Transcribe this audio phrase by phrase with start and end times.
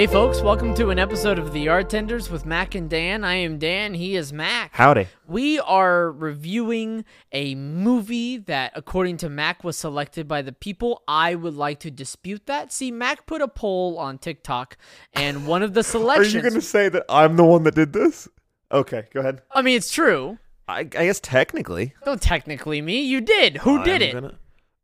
[0.00, 3.22] Hey, folks, welcome to an episode of The Art Tenders with Mac and Dan.
[3.22, 4.70] I am Dan, he is Mac.
[4.72, 5.08] Howdy.
[5.26, 11.02] We are reviewing a movie that, according to Mac, was selected by the people.
[11.06, 12.72] I would like to dispute that.
[12.72, 14.78] See, Mac put a poll on TikTok,
[15.12, 16.28] and one of the selections.
[16.34, 18.26] Are you going to say that I'm the one that did this?
[18.72, 19.42] Okay, go ahead.
[19.52, 20.38] I mean, it's true.
[20.66, 21.92] I, I guess technically.
[22.06, 23.02] Don't technically me.
[23.02, 23.58] You did.
[23.58, 24.12] Who did I'm it?
[24.14, 24.38] gonna-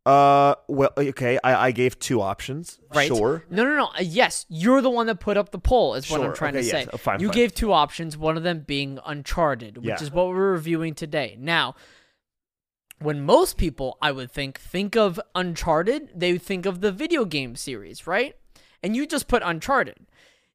[0.06, 1.37] Uh, well, okay.
[1.42, 2.78] I, I gave two options.
[2.95, 3.09] Right.
[3.09, 3.45] Sure.
[3.51, 3.87] No, no, no.
[3.87, 5.95] Uh, yes, you're the one that put up the poll.
[5.96, 6.79] Is what I'm trying Okay, to say.
[6.82, 6.88] yes.
[6.92, 7.34] Oh, fine, you fine.
[7.34, 8.16] gave two options.
[8.16, 10.02] One of them being Uncharted, which Yeah.
[10.02, 11.37] is what we're reviewing today.
[11.41, 11.74] Now,
[13.01, 17.57] when most people, I would think, think of Uncharted, they think of the video game
[17.57, 18.37] series, right?
[18.82, 20.07] And you just put Uncharted.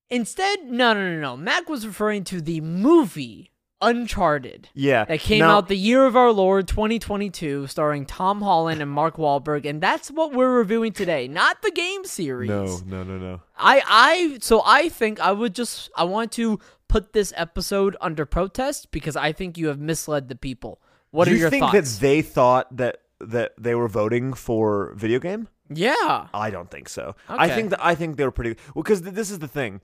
[0.10, 1.38] Instead, no, no, no, no.
[1.38, 3.51] Mac was referring to the movie
[3.82, 5.06] Uncharted Yeah.
[5.06, 9.18] that came Now- out the year of our Lord 2022, starring Tom Holland and Mark
[9.18, 12.50] Wahlberg, and that's what we're reviewing today, not the game series.
[12.50, 13.42] No, no, no, no.
[13.58, 18.26] I, I, so I think I would just, I want to put this episode under
[18.26, 20.80] protest because I think you have misled the people.
[21.12, 21.96] What Do are you your think thoughts?
[21.96, 25.48] that they thought that that they were voting for video game?
[25.70, 26.28] yeah.
[26.34, 27.16] I don't think so.
[27.30, 29.82] I think that I think they were pretty well because th- this is the thing.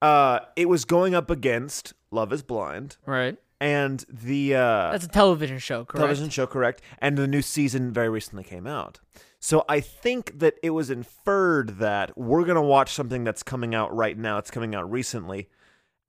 [0.00, 3.36] Uh, it was going up against Love Is Blind Right.
[3.60, 5.96] and the uh, That's a television show, correct?
[5.96, 6.82] television show, correct?
[7.00, 9.00] And the new season very recently came out.
[9.40, 13.94] So I think that it was inferred that we're gonna watch something that's coming out
[13.94, 14.38] right now.
[14.38, 15.48] It's coming out recently,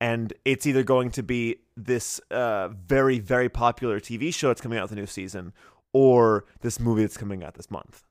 [0.02, 4.78] and it's either going to be this uh, very very popular TV show that's coming
[4.80, 5.54] out with the new season,
[5.94, 8.04] or this movie that's coming out this month.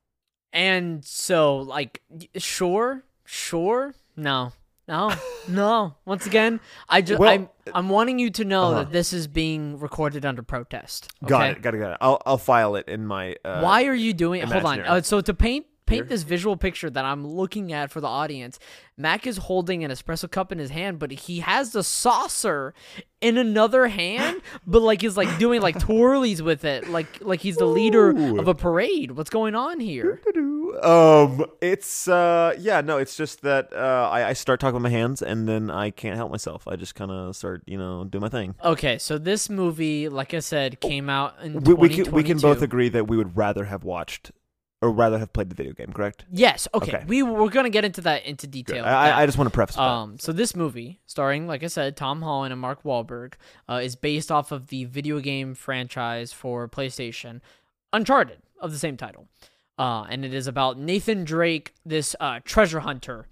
[0.53, 2.01] And so, like,
[2.37, 4.53] sure, sure, no,
[4.89, 5.13] no,
[5.47, 5.95] no.
[6.05, 6.59] Once again,
[6.89, 8.83] I just, Well, I'm, I'm wanting you to know uh-huh.
[8.83, 11.11] that this is being recorded under protest.
[11.25, 11.61] Got it.
[11.61, 11.77] Got it.
[11.77, 11.97] Got it.
[12.01, 13.35] I'll I'll file it in my.
[13.45, 14.41] Uh, Why are you doing?
[14.41, 14.81] Hold on.
[14.81, 18.59] Uh, so to paint paint this visual picture that I'm looking at for the audience,
[18.97, 22.73] Mac is holding an espresso cup in his hand, but he has the saucer
[23.21, 27.57] in another hand, but like he's like doing like twirlies with it, like like he's
[27.57, 28.39] the leader Ooh.
[28.39, 29.11] of a parade.
[29.11, 30.21] What's going on here?
[30.83, 34.89] Um, it's uh, yeah, no, it's just that uh, I, I start talking with my
[34.89, 36.67] hands and then I can't help myself.
[36.67, 38.55] I just kind of start, you know, do my thing.
[38.63, 42.37] Okay, so this movie, like I said, came out in We, we can we can
[42.37, 44.31] both agree that we would rather have watched
[44.81, 46.25] or rather have played the video game, correct?
[46.31, 46.67] Yes.
[46.73, 46.97] Okay.
[46.97, 47.05] Okay.
[47.07, 48.85] We we're gonna get into that into detail.
[48.85, 49.81] I, I- I just want to preface that.
[49.81, 53.33] Um, so this movie, starring, like I said, Tom Holland and Mark Wahlberg,
[53.69, 57.41] uh, is based off of the video game franchise for PlayStation,
[57.91, 59.27] Uncharted, of the same title.
[59.77, 63.27] Uh, and it is about Nathan Drake, this uh, treasure hunter.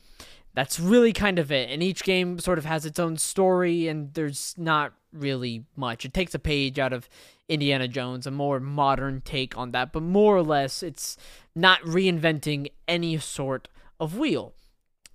[0.53, 1.69] That's really kind of it.
[1.69, 6.03] And each game sort of has its own story, and there's not really much.
[6.05, 7.07] It takes a page out of
[7.49, 11.17] Indiana Jones, a more modern take on that, but more or less, it's
[11.55, 13.67] not reinventing any sort
[13.99, 14.53] of wheel.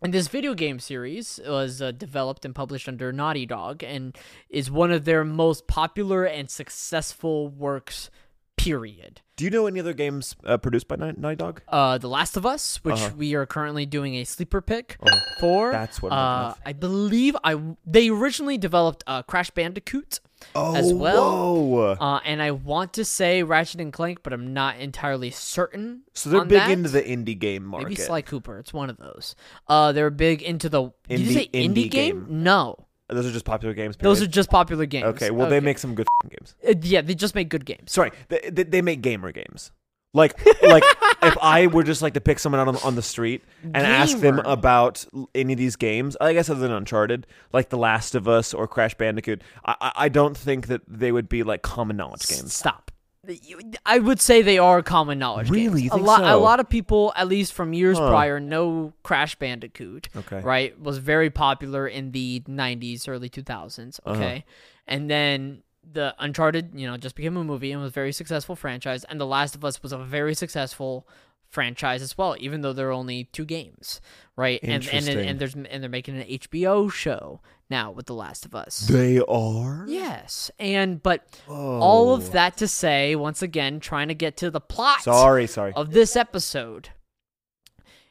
[0.01, 4.17] And this video game series was uh, developed and published under Naughty Dog and
[4.51, 8.11] is one of their most popular and successful works,
[8.57, 9.21] period.
[9.37, 11.63] do you know any other games uh, produced by Naughty Dog?
[11.69, 13.11] Uh, The Last of Us, which Uh-huh.
[13.17, 15.71] we are currently doing a sleeper pick Oh, for.
[15.73, 20.19] that's what uh, I believe I they originally developed uh, Crash Bandicoot,
[20.55, 21.97] Oh, as well.
[22.01, 26.03] uh, and I want to say Ratchet and Clank, but I'm not entirely certain.
[26.15, 26.71] so they're big that.
[26.71, 27.85] into the indie game market.
[27.89, 28.59] Maybe Sly Cooper.
[28.59, 29.35] It's one of those.
[29.69, 30.91] Uh, they're big into the.
[31.09, 32.25] Did you Indie- say indie, indie game?
[32.27, 32.43] game.
[32.45, 33.97] No, Those are just popular games.
[33.99, 35.07] those are just popular games.
[35.07, 35.31] okay.
[35.31, 36.55] Well, they make some good games.
[36.67, 37.93] Uh, yeah, they just make good games.
[37.93, 39.71] Sorry, they, they, they make gamer games.
[40.15, 40.83] Like, like
[41.23, 44.19] if I were just like to pick someone out on, on the street and ask
[44.19, 44.43] them Gamer.
[44.47, 48.53] about any of these games, I guess other than Uncharted, like The Last of Us
[48.53, 52.27] or Crash Bandicoot, I, I- I don't think that they would be like common knowledge
[52.29, 52.53] games.
[52.53, 52.91] Stop.
[53.27, 55.49] You- I would say they are common knowledge.
[55.49, 55.83] Really?
[55.83, 55.83] games.
[55.85, 56.25] You a think lot.
[56.25, 60.09] A lot of people, at least from years prior, know Crash Bandicoot.
[60.15, 60.41] Okay.
[60.41, 64.01] Right, was very popular in the '90s, early 2000s.
[64.05, 64.17] Uh-huh.
[64.19, 64.45] Okay,
[64.89, 68.57] and then the Uncharted, you know, just became a movie and was a very successful
[68.57, 69.05] franchise.
[69.05, 71.07] And The Last of Us was a very successful
[71.49, 74.01] franchise as well, even though there are only two games.
[74.37, 78.47] Right, and and and there's and they're making an HBO show now with The Last
[78.47, 78.87] of Us.
[78.89, 79.85] They are.
[79.87, 81.79] Yes, and but Oh.
[81.81, 85.73] all of that to say, once again, trying to get to the plot Sorry, sorry.
[85.75, 86.91] of this episode.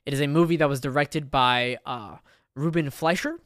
[0.05, 2.17] It is a movie that was directed by uh,
[2.55, 3.39] Ruben Fleischer,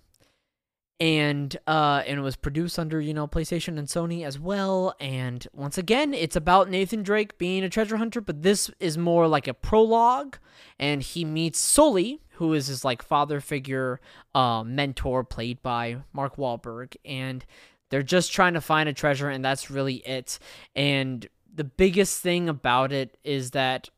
[1.00, 4.96] and uh, and it was produced under you know PlayStation and Sony as well.
[5.00, 9.28] And once again, it's about Nathan Drake being a treasure hunter, but this is more
[9.28, 10.38] like a prologue,
[10.80, 14.00] and he meets Sully, who is his like father figure,
[14.34, 17.46] uh, mentor, played by Mark Wahlberg, and
[17.90, 20.40] they're just trying to find a treasure, and that's really it.
[20.76, 23.90] And the biggest thing about it is that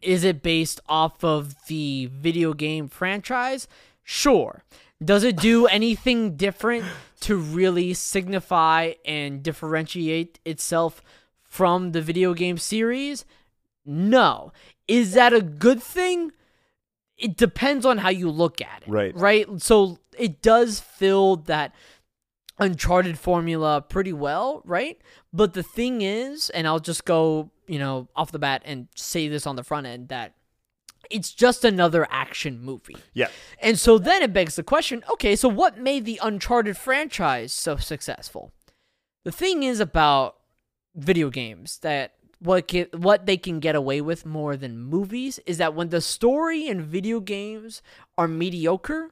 [0.00, 3.66] is it based off of the video game franchise?
[4.04, 4.64] Sure.
[5.04, 6.84] Does it do anything different
[7.20, 11.02] to really signify and differentiate itself
[11.44, 13.24] from the video game series?
[13.84, 14.52] No.
[14.88, 16.32] Is that a good thing?
[17.16, 18.88] It depends on how you look at it.
[18.88, 19.16] Right.
[19.16, 19.46] Right?
[19.62, 21.74] So it does fill that
[22.60, 25.00] Uncharted formula pretty well, right?
[25.32, 29.28] But the thing is, and I'll just go, you know, off the bat and say
[29.28, 30.34] this on the front end that
[31.10, 32.96] it's just another action movie.
[33.14, 33.28] Yeah.
[33.60, 37.76] And so then it begs the question okay, so what made the Uncharted franchise so
[37.76, 38.52] successful?
[39.24, 40.36] The thing is about
[40.94, 45.74] video games that what what they can get away with more than movies is that
[45.74, 47.82] when the story in video games
[48.16, 49.10] are mediocre,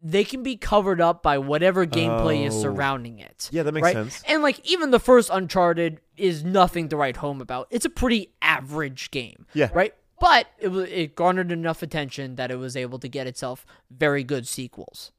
[0.00, 2.62] they can be covered up by whatever gameplay is Oh.
[2.62, 3.48] surrounding it.
[3.52, 3.94] Yeah, that makes right?
[3.94, 4.22] sense.
[4.26, 7.68] And like even the first Uncharted is nothing to write home about.
[7.70, 9.46] It's a pretty average game.
[9.54, 9.70] Yeah.
[9.74, 9.94] Right?
[10.20, 14.24] But it was it garnered enough attention that it was able to get itself very
[14.24, 15.12] good sequels.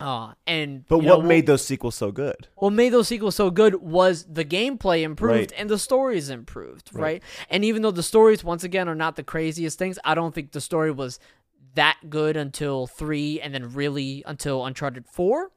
[0.00, 2.48] Uh and But you know, what made those sequels so good?
[2.56, 5.52] what made those sequels so good was the gameplay improved Right.
[5.56, 7.02] and the stories improved, right.
[7.02, 7.22] Right.
[7.50, 10.52] And even though the stories, once again, are not the craziest things, I don't think
[10.52, 11.20] the story was
[11.74, 15.50] that good until three and then really until Uncharted 4.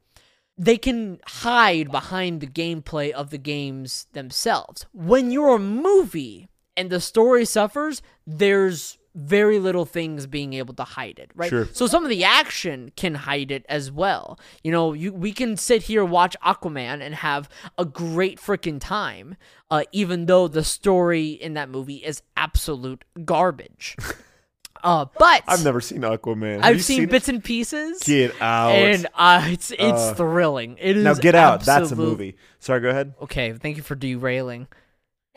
[0.57, 4.85] They can hide behind the gameplay of the games themselves.
[4.93, 10.83] When you're a movie and the story suffers, there's very little things being able to
[10.83, 11.49] hide it, right?
[11.49, 11.69] Sure.
[11.71, 14.37] So some of the action can hide it as well.
[14.61, 19.37] You know, you we can sit here watch Aquaman and have a great freaking time,
[19.71, 23.95] uh, even though the story in that movie is absolute garbage.
[24.83, 26.55] uh, but I've never seen Aquaman.
[26.55, 27.09] Have I've seen, it?
[27.09, 28.71] bits and pieces, Get out.
[28.73, 30.77] and uh, it's it's Uh, thrilling.
[30.77, 31.61] It is now get out.
[31.63, 32.35] That's a movie.
[32.59, 33.13] Sorry, go ahead.
[33.21, 34.67] Okay, thank you for derailing.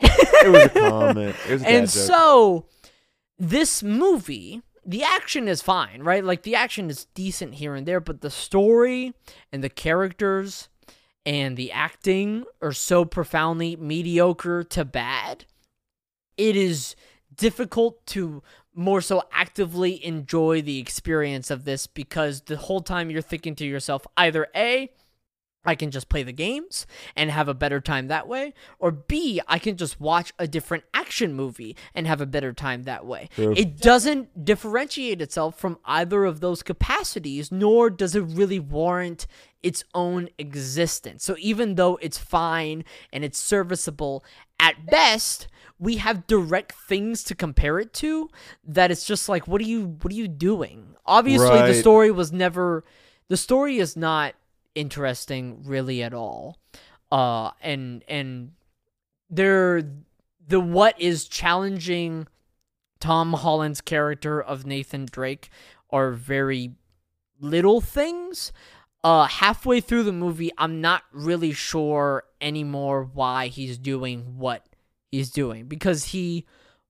[0.01, 1.35] It was a comment.
[1.47, 2.65] It was a and so
[3.37, 6.23] this movie the action is fine right?
[6.23, 9.13] Like the action is decent here and there but the story
[9.51, 10.69] and the characters
[11.25, 15.45] and the acting are so profoundly mediocre to bad.
[16.37, 16.95] It is
[17.35, 18.41] difficult to
[18.73, 23.65] more so actively enjoy the experience of this because the whole time you're thinking to
[23.65, 24.89] yourself either a
[25.65, 29.41] I can just play the games and have a better time that way, or B,
[29.47, 33.29] I can just watch a different action movie and have a better time that way.
[33.57, 39.27] It doesn't differentiate itself from either of those capacities, nor does it really warrant
[39.61, 41.25] its own existence.
[41.25, 44.23] So even though it's fine and it's serviceable
[44.61, 48.29] at best, we have direct things to compare it to
[48.65, 50.95] that it's just like what are you what are you doing?
[51.05, 52.85] Obviously the story was never
[53.27, 54.35] the story is not
[54.75, 56.57] interesting really at all.
[57.11, 58.51] Uh and and
[59.29, 59.83] there
[60.47, 62.27] the what is challenging
[62.99, 65.49] Tom Holland's character of Nathan Drake
[65.89, 66.73] are very
[67.39, 68.51] little things.
[69.03, 74.65] Uh halfway through the movie I'm not really sure anymore why he's doing what
[75.11, 76.45] he's doing because he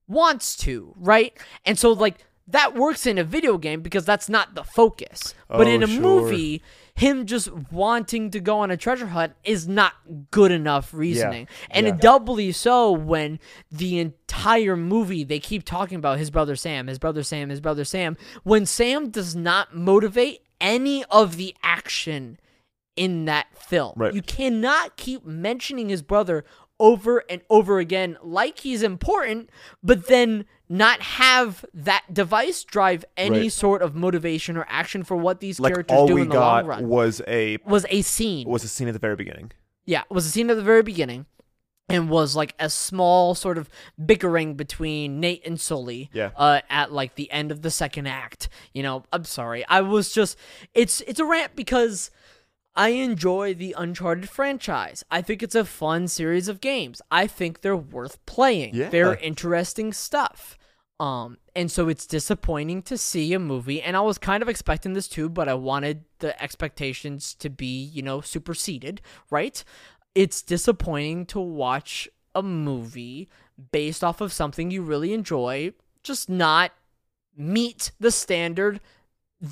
[0.08, 1.38] wants to, right?
[1.66, 5.34] And so like that works in a video game because that's not the focus.
[5.48, 6.02] But Oh, in a sure.
[6.02, 6.62] movie,
[6.96, 9.94] him just wanting to go on a treasure hunt is not
[10.32, 11.48] good enough reasoning.
[11.70, 11.96] And yeah.
[11.96, 13.40] doubly so when
[13.72, 17.86] the entire movie they keep talking about his brother Sam, his brother Sam, his brother
[17.86, 22.38] Sam, when Sam does not motivate any of the action
[22.96, 23.94] in that film.
[23.96, 24.14] Right.
[24.14, 26.44] You cannot keep mentioning his brother
[26.82, 29.50] over and over again like he's important,
[29.84, 33.52] but then not have that device drive any Right.
[33.52, 36.88] sort of motivation or action for what these like characters do in the long run.
[36.88, 38.48] was a was a scene.
[38.48, 39.52] was a scene at the very beginning.
[39.86, 41.26] Yeah, it was a scene at the very beginning
[41.90, 43.68] and was like a small sort of
[44.06, 46.12] bickering between Nate and Sully.
[46.14, 46.30] Yeah.
[46.36, 48.48] Uh, at like the end of the second act.
[48.72, 49.66] You know, I'm sorry.
[49.68, 50.38] I was just
[50.76, 52.12] it's it's a rant because
[52.76, 55.04] I enjoy the Uncharted franchise.
[55.10, 57.02] I think it's a fun series of games.
[57.10, 58.76] I think they're worth playing.
[58.76, 58.90] Yeah.
[58.90, 60.56] They're interesting stuff.
[61.00, 64.94] Um, and so it's disappointing to see a movie, and I was kind of expecting
[64.94, 69.64] this too, but I wanted the expectations to be, you know, superseded, right?
[70.14, 73.30] It's disappointing to watch a movie
[73.72, 76.72] based off of something you really enjoy just not
[77.36, 78.80] meet the standard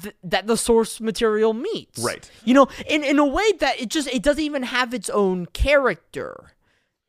[0.02, 2.00] th- that the source material meets.
[2.00, 2.30] Right.
[2.44, 5.46] You know, in in a way that it just it doesn't even have its own
[5.48, 6.52] character.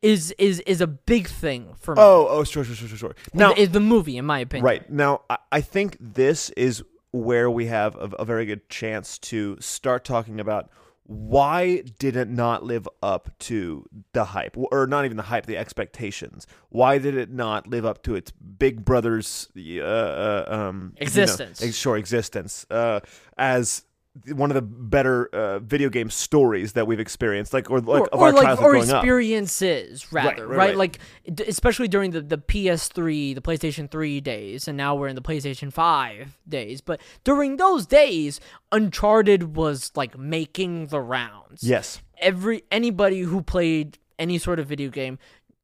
[0.01, 2.01] Is is is a big thing for me.
[2.01, 3.15] Oh, oh, sure, sure, sure, sure, sure.
[3.33, 4.65] Now, is the movie, in my opinion.
[4.65, 9.17] right now, I, I think this is where we have a, a very good chance
[9.17, 10.69] to start talking about
[11.09, 15.57] why did it not live up to the hype, or not even the hype, the
[15.57, 16.45] expectations?
[16.69, 21.01] Why did it not live up to its big brother's uh, uh, um, you know,
[21.01, 21.75] Existence.
[21.75, 22.99] sure, existence uh,
[23.39, 23.85] as
[24.27, 28.07] one of the better uh, video game stories that we've experienced, like or like or,
[28.09, 29.03] of or our like childhood or growing up.
[29.03, 30.77] experiences rather right, right, right.
[30.77, 30.99] like
[31.33, 35.21] d- especially during the, the ps3 the playstation 3 days and now we're in the
[35.21, 38.39] playstation 5 days but during those days
[38.71, 42.01] uncharted was like making the rounds Yes.
[42.17, 45.17] every anybody who played any sort of video game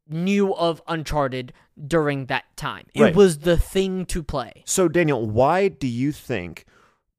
[0.07, 1.51] knew of uncharted
[1.87, 3.15] during that time it Right.
[3.15, 6.65] was the thing to play So Daniel, why do you think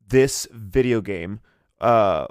[0.08, 1.40] this video game
[1.80, 2.26] uh,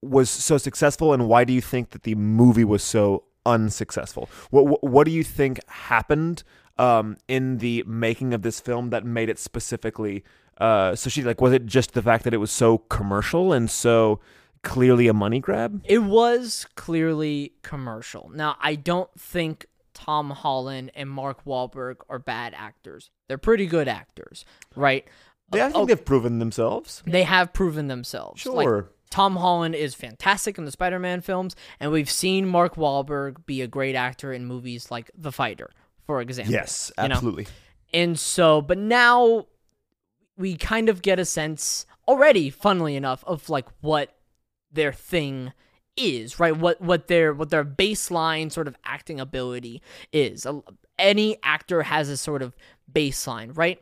[0.00, 4.28] was so successful, and why do you think that the movie was so unsuccessful?
[4.50, 6.42] What what, what do you think happened
[6.78, 10.24] um, in the making of this film that made it specifically?
[10.58, 13.70] Uh, so she like was it just the fact that it was so commercial and
[13.70, 14.20] so
[14.62, 15.82] clearly a money grab?
[15.84, 18.30] It was clearly commercial.
[18.34, 23.10] Now, I don't think Tom Holland and Mark Wahlberg are bad actors.
[23.28, 25.06] They're pretty good actors, right?
[25.52, 27.02] They, I think Oh, they've proven themselves.
[27.06, 28.44] they have proven themselves.
[28.46, 28.88] Like, Sure.
[29.10, 33.66] Tom Holland is fantastic in the Spider-Man films, and we've seen Mark Wahlberg be a
[33.66, 35.70] great actor in movies like The Fighter,
[36.06, 36.54] for example.
[36.54, 37.14] Yes, you know?
[37.14, 37.46] absolutely.
[37.92, 39.46] And so, but now
[40.38, 44.16] we kind of get a sense already, funnily enough, of like what
[44.72, 45.52] their thing
[45.94, 46.56] is, right?
[46.56, 50.46] What what their what their baseline sort of acting ability is.
[50.98, 52.56] Any actor has a sort of
[52.90, 53.78] baseline, right?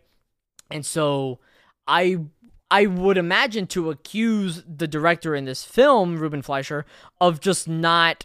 [0.72, 1.38] And so
[1.90, 2.18] I
[2.70, 6.86] I would imagine to accuse the director in this film, Ruben Fleischer,
[7.20, 8.24] of just not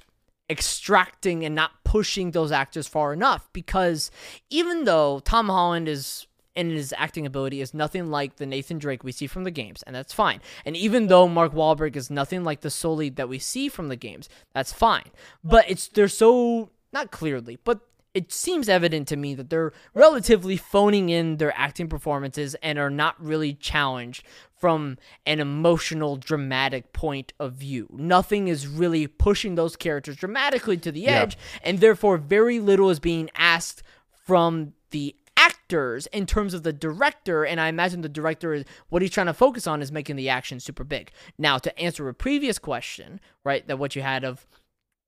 [0.50, 4.12] extracting and not pushing those actors far enough because
[4.52, 9.04] even though Tom Holland is in his acting ability is nothing like the Nathan Drake
[9.04, 10.40] we see from the games, and that's fine.
[10.64, 13.96] And even though Mark Wahlberg is nothing like the Sully that we see from the
[13.96, 15.10] games, that's fine.
[15.44, 17.82] But it's they're so not clearly, but
[18.16, 22.90] it seems evident to me that they're relatively phoning in their acting performances and are
[22.90, 24.26] not really challenged
[24.58, 27.88] from an emotional, dramatic point of view.
[27.92, 31.22] Nothing is really pushing those characters dramatically to the Yeah.
[31.24, 33.84] edge, and therefore, very little is being asked
[34.26, 39.02] from the actors in terms of the director and i imagine the director is what
[39.02, 42.14] he's trying to focus on is making the action super big now to answer a
[42.14, 44.48] previous question right that what you had of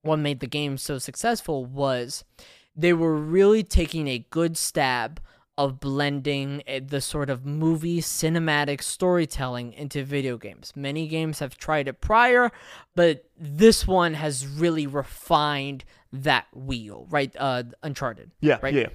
[0.02, 2.24] what made the game so successful was
[2.78, 5.20] they were really taking a good stab
[5.58, 10.72] of blending eh, the sort of movie cinematic storytelling into video games.
[10.76, 12.52] Many games have tried it prior,
[12.94, 17.34] but this one has really refined that wheel, right?
[17.36, 18.72] Uh, Uncharted Yeah, Right.
[18.72, 18.86] yeah.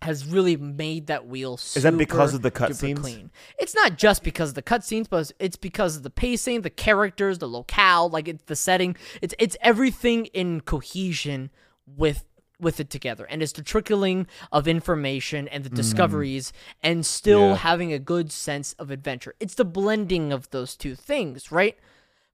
[0.00, 1.54] has really made that wheel.
[1.56, 3.00] Is that because super of the cutscenes?
[3.00, 3.30] Clean.
[3.58, 7.36] It's not just because of the cutscenes, but it's because of the pacing, the characters,
[7.38, 8.96] the locale, like it's the setting.
[9.20, 11.50] It's it's everything in cohesion
[11.86, 12.24] with
[12.60, 17.48] with it together, and it's the trickling of information and the discoveries, and still Mm.
[17.50, 17.56] Yeah.
[17.56, 19.34] having a good sense of adventure.
[19.38, 21.78] It's the blending of those two things, right?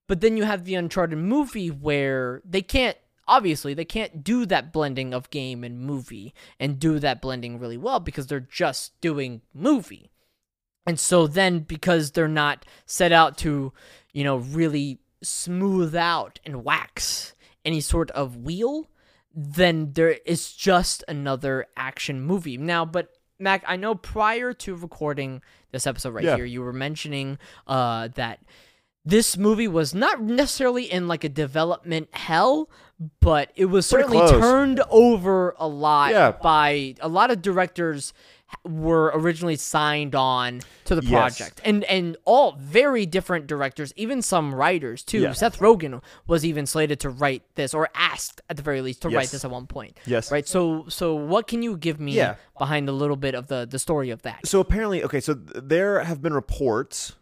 [0.07, 4.71] But then you have the Uncharted movie where they can't obviously they can't do that
[4.71, 9.41] blending of game and movie and do that blending really well because they're just doing
[9.55, 10.11] movie.
[10.87, 13.73] And so then because they're not set out to,
[14.13, 17.33] you know, really smooth out and wax
[17.65, 18.91] any sort of wheel,
[19.35, 22.57] then there is just another action movie.
[22.57, 26.37] Now, but Mac, I know prior to recording this episode right Yeah.
[26.37, 28.41] here, you were mentioning uh, that
[29.05, 32.71] this movie was not necessarily in like a development hell,
[33.21, 34.41] but it was Pretty certainly close.
[34.41, 36.31] turned over a lot Yeah.
[36.31, 38.15] by a lot of directors
[38.65, 41.11] were originally signed on to the Yes.
[41.39, 45.33] project and and all very different directors even some writers too Yeah.
[45.33, 49.09] seth rogen was even slated to write this or asked at the very least to
[49.09, 50.31] write this at one point Yes.
[50.31, 52.37] right so so what can you give me Yeah.
[52.59, 56.05] behind a little bit of the the story of that So apparently, okay, so there
[56.05, 57.15] have been reports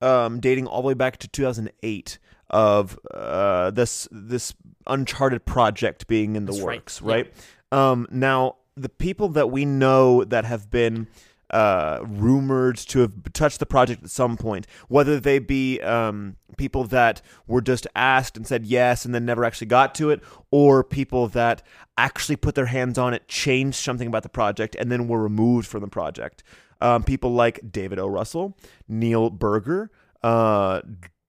[0.00, 2.18] um, dating all the way back to 2008
[2.50, 4.52] of uh, this this
[4.88, 7.12] Uncharted project being in the That's right, works, yeah.
[7.12, 7.32] right?
[7.70, 11.06] Um, now, the people that we know that have been
[11.50, 16.84] uh, rumored to have touched the project at some point, whether they be um, people
[16.84, 20.82] that were just asked and said yes and then never actually got to it, or
[20.82, 21.62] people that
[21.98, 25.66] actually put their hands on it, changed something about the project, and then were removed
[25.66, 26.42] from the project.
[26.80, 28.06] Um, people like David O.
[28.08, 28.56] Russell,
[28.88, 29.90] Neil Burger,
[30.22, 30.80] uh,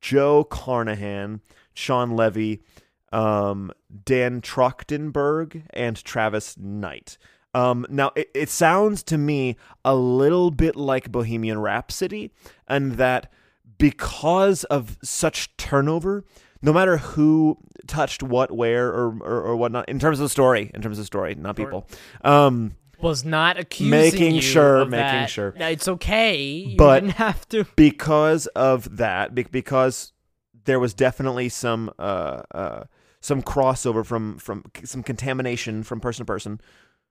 [0.02, 1.42] Joe Carnahan,
[1.74, 2.62] Shawn Levy,
[3.12, 3.72] um,
[4.06, 7.18] Dan Trachtenberg, and Travis Knight.
[7.54, 12.32] Um, now, it, it sounds to me a little bit like Bohemian Rhapsody,
[12.68, 13.32] and that
[13.78, 16.24] because of such turnover,
[16.62, 17.58] no matter who
[17.88, 21.02] touched what, where, or, or, or whatnot, in terms of the story, in terms of
[21.04, 21.88] the story, not people,
[22.24, 25.30] um, was not accusing Making sure, making that.
[25.30, 25.54] sure.
[25.58, 26.42] It's okay.
[26.42, 27.66] You But- didn't have to.
[27.76, 30.14] because of that, because
[30.66, 32.84] there was definitely some uh, uh,
[33.20, 36.62] some crossover from from some contamination from person to person.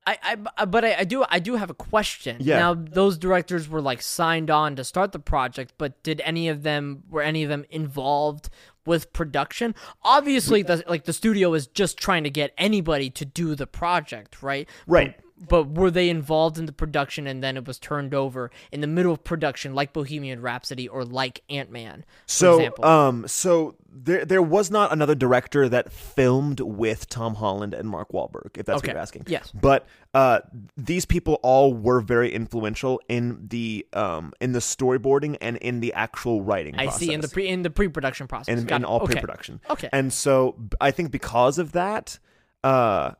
[0.07, 2.39] I, I uh, but I, I do I do have a question.
[2.41, 2.59] Yeah.
[2.59, 6.63] Now those directors were like signed on to start the project, but did any of
[6.63, 8.51] them were any of them involved
[8.85, 9.75] with production?
[10.03, 14.43] Obviously, the like the studio is just trying to get anybody to do the project,
[14.43, 14.69] right?
[14.87, 15.17] Right.
[15.17, 18.81] But, but were they involved in the production and then it was turned over in
[18.81, 22.05] the middle of production, like Bohemian Rhapsody or like Ant Man?
[22.27, 22.85] So, example.
[22.85, 28.11] um, so there there was not another director that filmed with Tom Holland and Mark
[28.13, 28.89] Wahlberg, if that's Okay.
[28.89, 29.25] what you're asking.
[29.27, 29.51] Yes.
[29.53, 30.41] But uh,
[30.77, 35.93] these people all were very influential in the um in the storyboarding and in the
[35.95, 36.75] actual writing.
[36.77, 38.61] I see in the pre in the pre production process.
[38.61, 39.13] in, in all okay.
[39.13, 39.61] pre-production.
[39.71, 39.89] Okay.
[39.93, 42.19] And so i think because of that,
[42.65, 43.13] uh,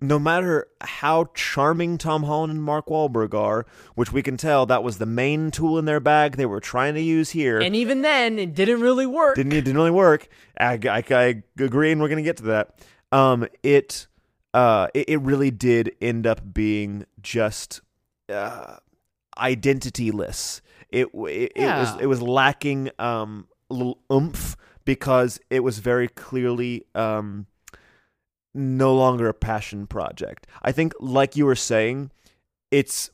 [0.00, 4.82] no matter how charming Tom Holland and Mark Wahlberg are, which we can tell that
[4.84, 8.02] was the main tool in their bag they were trying to use here, And even
[8.02, 9.34] then, it didn't really work.
[9.36, 10.28] didn't it didn't really work.
[10.58, 12.78] I, I, I agree, and we're gonna get to that.
[13.10, 14.06] Um, it
[14.54, 17.80] uh, it, it really did end up being just
[18.28, 18.76] uh,
[19.36, 20.60] identityless.
[20.90, 26.08] It it, it was it was lacking um a little oomph because it was very
[26.08, 27.46] clearly um
[28.58, 30.46] no longer a passion project.
[30.62, 32.10] I think, like you were saying,
[32.70, 33.10] it's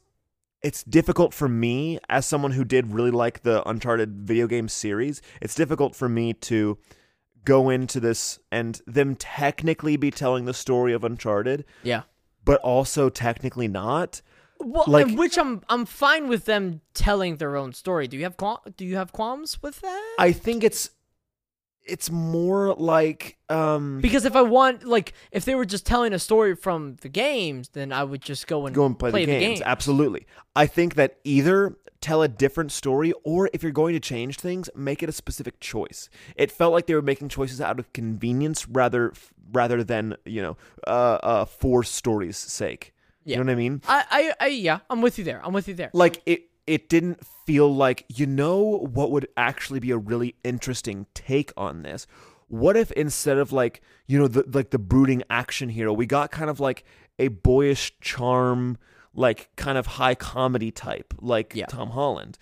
[0.63, 5.21] it's difficult for me as someone who did really like the Uncharted video game series.
[5.43, 6.79] It's difficult for me to
[7.45, 12.03] go into this and them technically be telling the story of Uncharted, yeah.
[12.47, 14.23] but also technically not.
[14.59, 18.09] Well, Like- which I'm I'm fine with them telling their own story.
[18.09, 20.16] Do you have qual- do you have qualms with that?
[20.18, 20.88] I think it's
[21.87, 26.18] it's more like um because if I want like if they were just telling a
[26.18, 29.61] story from the games, then I would just go and go and play, the, games.
[29.64, 30.27] Absolutely.
[30.57, 34.68] I think that either tell a different story or if you're going to change things,
[34.75, 36.09] make it a specific choice.
[36.37, 39.12] It felt like they were making choices out of convenience rather
[39.53, 42.94] rather than, you know, uh uh for story's sake.
[43.25, 43.38] Yeah.
[43.38, 43.83] You know what I mean?
[43.88, 45.40] I, I I yeah, I'm with you there.
[45.44, 45.90] I'm with you there.
[45.92, 48.61] Like it it didn't feel like you know
[48.92, 52.07] what would actually be a really interesting take on this.
[52.48, 56.31] What if instead of like, you know, the like the brooding action hero, we got
[56.31, 56.85] kind of like
[57.18, 58.79] a boyish charm,
[59.14, 61.66] like kind of high comedy type, like Yeah.
[61.66, 62.38] Tom Holland.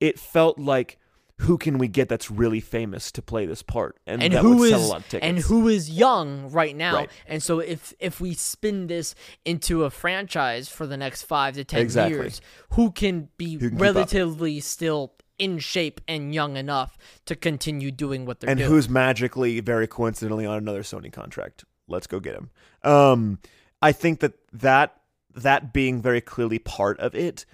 [0.00, 0.98] It felt like
[1.42, 4.56] who can we get that's really famous to play this part and, and that who
[4.56, 5.26] would is sell a lot of tickets.
[5.26, 7.10] and who is young right now Right.
[7.26, 11.64] and so if if we spin this into a franchise for the next five to
[11.64, 12.16] ten Exactly.
[12.16, 18.24] years who can be can relatively still in shape and young enough to continue doing
[18.26, 21.64] what they're and doing who's magically very coincidentally on another Sony contract.
[21.88, 22.50] Let's go get him.
[22.84, 23.38] Um,
[23.80, 25.00] I think that that
[25.34, 27.44] that being very clearly part of it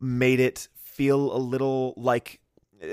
[0.00, 2.40] made it feel a little like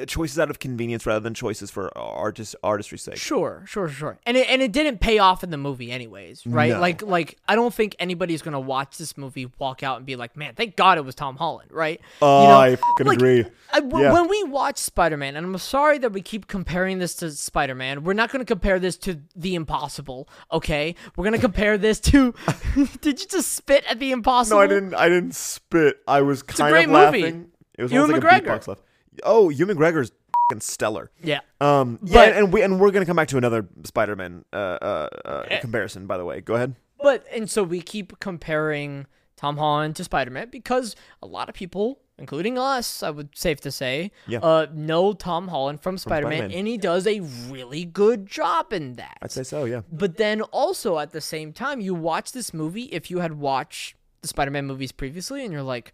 [0.08, 3.18] choices out of convenience rather than choices for artist artistry's sake.
[3.18, 4.18] Sure, sure, sure.
[4.26, 6.72] And it and it didn't pay off in the movie anyways, right?
[6.72, 6.80] No.
[6.80, 10.36] Like like I don't think anybody's gonna watch this movie, walk out and be like,
[10.36, 12.02] Man, thank God it was Tom Holland, right?
[12.22, 13.46] Oh, You know, I fucking like, agree.
[13.74, 14.14] I- w- Yeah.
[14.14, 17.76] When we watch Spider Man, and I'm sorry that we keep comparing this to Spider
[17.76, 20.96] Man, we're not going to compare this to The Impossible, okay?
[21.16, 22.34] We're going to compare this to.
[23.02, 24.58] Did you just spit at The Impossible?
[24.58, 24.94] No, I didn't.
[24.94, 25.98] I didn't spit.
[26.08, 27.22] I was a kind great of movie.
[27.24, 27.52] laughing.
[27.78, 28.78] It was Ewan almost like McGregor.
[29.20, 29.32] A beatbox laugh.
[29.36, 30.12] Oh, Ewan McGregor's
[30.50, 31.12] fucking stellar.
[31.24, 31.40] Yeah.
[31.62, 35.08] Um, But- yeah, and we and we're gonna come back to another Spider-Man uh, uh,
[35.26, 36.08] uh, comparison.
[36.08, 36.76] By the way, go ahead.
[37.02, 41.56] But, and so we keep comparing Tom Holland to Spider Man because a lot of
[41.56, 44.40] people, including us, I would safe to say, Yeah.
[44.40, 46.58] uh, know Tom Holland from Spider Man, Spider-Man.
[46.58, 49.18] and he does a really good job in that.
[49.22, 49.66] I'd say so.
[49.66, 49.82] Yeah.
[49.92, 52.84] But then also at the same time, you watch this movie.
[52.86, 55.92] If you had watched the Spider-Man movies previously, and you're like,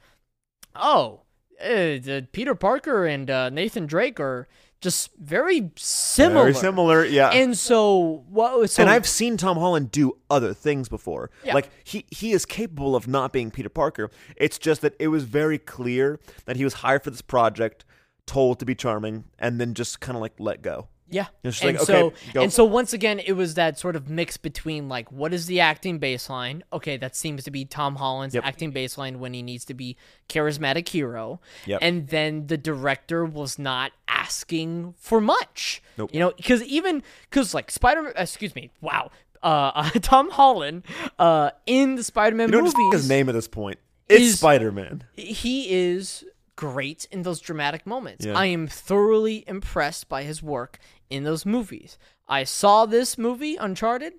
[0.76, 1.22] "Oh,
[1.64, 4.48] uh, the Peter Parker and uh, Nathan Drake are
[4.82, 7.06] just very similar." Very similar.
[7.06, 7.30] Yeah.
[7.30, 8.70] And so what?
[8.70, 11.30] So and I've seen Tom Holland do other things before.
[11.44, 11.54] Yeah.
[11.54, 14.10] Like he he is capable of not being Peter Parker.
[14.36, 17.86] It's just that it was very clear that he was hired for this project,
[18.26, 20.88] told to be charming, and then just kind of like let go.
[21.12, 21.28] Yeah.
[21.44, 22.42] And like, so okay, go.
[22.42, 25.60] and so once again it was that sort of mix between like what is the
[25.60, 26.62] acting baseline?
[26.72, 28.46] Okay, that seems to be Tom Holland's Yep.
[28.46, 29.98] acting baseline when he needs to be
[30.30, 31.40] charismatic hero.
[31.66, 31.80] Yep.
[31.82, 35.82] And then the director was not asking for much.
[35.98, 36.12] Nope.
[36.14, 38.72] You know, cuz even cuz like Spider excuse me.
[38.82, 39.12] Wow.
[39.44, 40.84] Uh, uh Tom Holland
[41.20, 43.80] uh in the Spider-Man You don't just movies his name at this point.
[44.08, 45.04] It's Spider Man.
[45.16, 46.26] he is
[46.62, 48.24] great in those dramatic moments.
[48.26, 48.38] Yeah.
[48.38, 50.78] I am thoroughly impressed by his work
[51.10, 51.98] in those movies.
[52.28, 54.14] I saw this movie, Uncharted,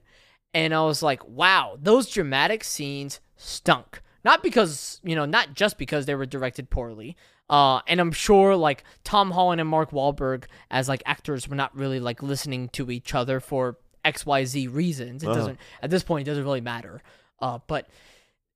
[0.52, 4.02] and I was like, wow, those dramatic scenes stunk.
[4.24, 7.16] Not because, you know, not just because they were directed poorly.
[7.48, 11.76] Uh, and I'm sure like Tom Holland and Mark Wahlberg as like actors were not
[11.76, 15.22] really like listening to each other for XYZ reasons.
[15.22, 15.38] It Uh-huh.
[15.38, 17.02] doesn't at this point it doesn't really matter.
[17.40, 17.88] Uh, but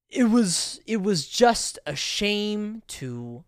[0.09, 3.45] it was it was just a shame to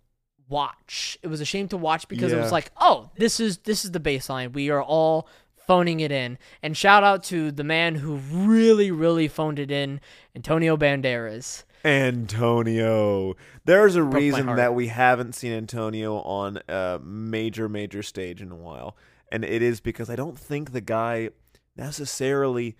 [0.49, 1.19] watch.
[1.23, 3.93] It was a shame to watch because it was like, oh, this is this is
[3.93, 4.53] the baseline.
[4.53, 5.29] We are all
[5.67, 6.39] phoning it in.
[6.63, 10.01] And shout out to the man who really, really phoned it in,
[10.35, 11.65] Antonio Banderas.
[11.85, 13.37] Antonio.
[13.65, 18.57] There's a reason that we haven't seen Antonio on a major, major stage in a
[18.57, 18.97] while.
[19.31, 21.31] And it is because I don't think the guy
[21.77, 22.77] necessarily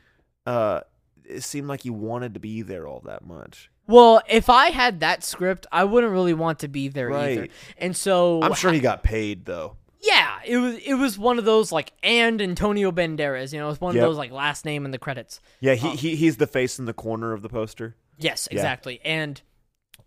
[0.47, 0.81] uh
[1.25, 3.71] it seemed like he wanted to be there all that much.
[3.89, 7.49] Well, if I had that script, I wouldn't really want to be there either.
[7.79, 9.77] And so I'm sure he got paid though.
[10.01, 13.81] Yeah, it was it was one of those like and Antonio Banderas, you know, it's
[13.81, 14.05] one Yep.
[14.05, 15.41] of those like last name in the credits.
[15.61, 17.97] Yeah, he, um, he he's the face in the corner of the poster.
[18.19, 18.59] Yes, Yeah.
[18.59, 19.01] exactly.
[19.05, 19.41] And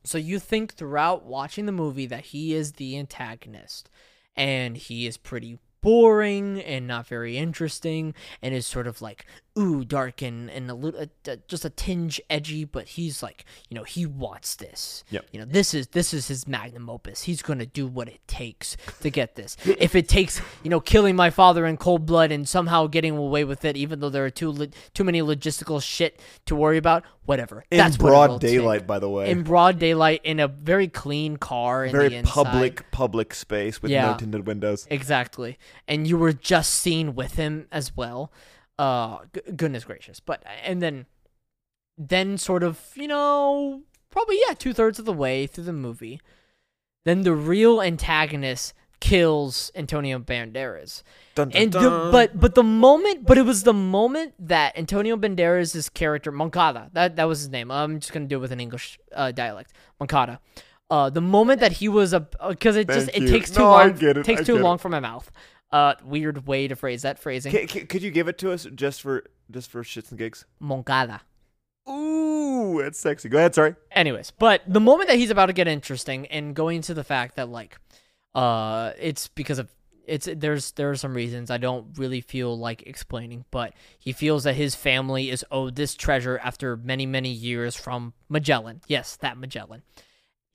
[0.04, 3.90] so you think throughout watching the movie that he is the antagonist
[4.36, 9.26] and he is pretty boring and not very interesting and is sort of like
[9.60, 13.76] ooh dark and, and a little uh, just a tinge edgy but he's like you
[13.76, 15.26] know he wants this Yep.
[15.34, 18.78] you know this is this is his magnum opus he's gonna do what it takes
[19.02, 22.48] to get this if it takes you know killing my father in cold blood and
[22.48, 26.22] somehow getting away with it even though there are too lo- too many logistical shit
[26.46, 28.52] to worry about whatever In that's broad it'll take.
[28.52, 29.30] daylight, by the way.
[29.30, 33.92] in broad daylight in a very clean car in the Very public public space with
[33.92, 34.12] Yeah.
[34.14, 34.88] no tinted windows.
[34.90, 35.60] Exactly.
[35.90, 38.32] And you were just seen with him as well.
[38.80, 40.20] Uh g- goodness gracious.
[40.20, 41.06] But and then
[41.98, 46.20] then sort of, you know, probably yeah, two thirds of the way through the movie,
[47.06, 51.02] then the real antagonist kills Antonio Banderas.
[51.36, 52.12] Dun, dun, And the, dun.
[52.12, 57.16] but but the moment but it was the moment that Antonio Banderas' character Moncada that
[57.18, 57.72] that was his name.
[57.72, 59.74] I'm just gonna do it with an English uh, dialect.
[60.00, 60.40] Moncada.
[60.90, 63.28] Uh, the moment that he was a because it just it you.
[63.30, 64.64] takes too No, long it, takes I too get it.
[64.64, 65.32] long for my mouth.
[65.72, 67.52] Uh, weird way to phrase that phrasing.
[67.52, 70.46] Ca- ca- could you give it to us just for just for shits and gigs?
[70.60, 71.22] Moncada.
[71.90, 73.30] Ooh, that's sexy.
[73.30, 73.56] Go ahead.
[73.56, 73.76] Sorry.
[73.92, 77.36] Anyways, but the moment that he's about to get interesting and going to the fact
[77.38, 77.78] that like,
[78.36, 79.70] uh, it's because of
[80.06, 84.44] it's there's there are some reasons I don't really feel like explaining, but he feels
[84.44, 88.82] that his family is owed this treasure after many many years from Magellan.
[88.88, 89.84] Yes, that Magellan,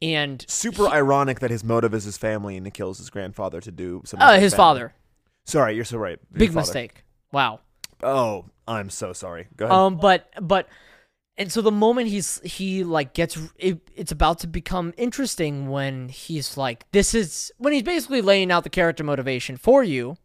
[0.02, 3.70] and Super ironic that his motive is his family and he kills his grandfather to
[3.72, 4.26] do something.
[4.26, 4.56] uh, his family.
[4.56, 4.94] father.
[5.46, 6.18] Sorry, you're so right.
[6.32, 6.60] His Big father.
[6.60, 7.04] mistake.
[7.32, 7.60] Wow.
[8.02, 9.46] Oh, I'm so sorry.
[9.56, 9.76] Go ahead.
[9.76, 10.68] Um, but but,
[11.38, 16.08] and so the moment he's he like gets it, it's about to become interesting when
[16.08, 20.16] he's like this is when he's basically laying out the character motivation for you.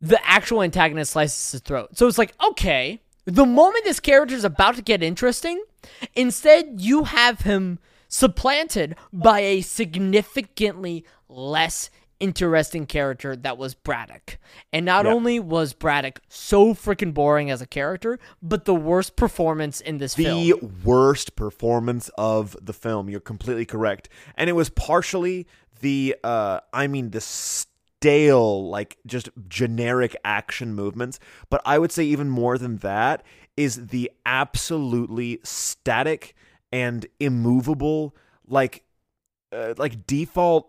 [0.00, 1.96] The actual antagonist slices his throat.
[1.96, 5.62] So it's like okay, the moment this character is about to get interesting,
[6.14, 14.38] instead you have him supplanted by a significantly less interesting character that was Braddock.
[14.72, 15.12] And not Yeah.
[15.12, 20.14] only was Braddock so freaking boring as a character, but the worst performance in this
[20.14, 20.80] the film.
[20.84, 23.08] worst performance of the film.
[23.10, 24.08] You're completely correct.
[24.36, 25.46] And it was partially
[25.80, 31.18] the uh I mean the stale like just generic action movements,
[31.50, 33.24] but I would say even more than that
[33.56, 36.34] is the absolutely static
[36.72, 38.14] and immovable
[38.46, 38.83] like
[39.54, 40.68] uh, like default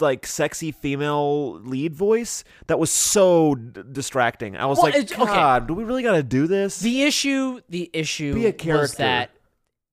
[0.00, 4.56] like sexy female lead voice that was so d- distracting.
[4.56, 5.24] I was Well, like, it's- okay.
[5.32, 6.80] God, do we really got to do this?
[6.80, 9.30] The issue, the issue Be a was that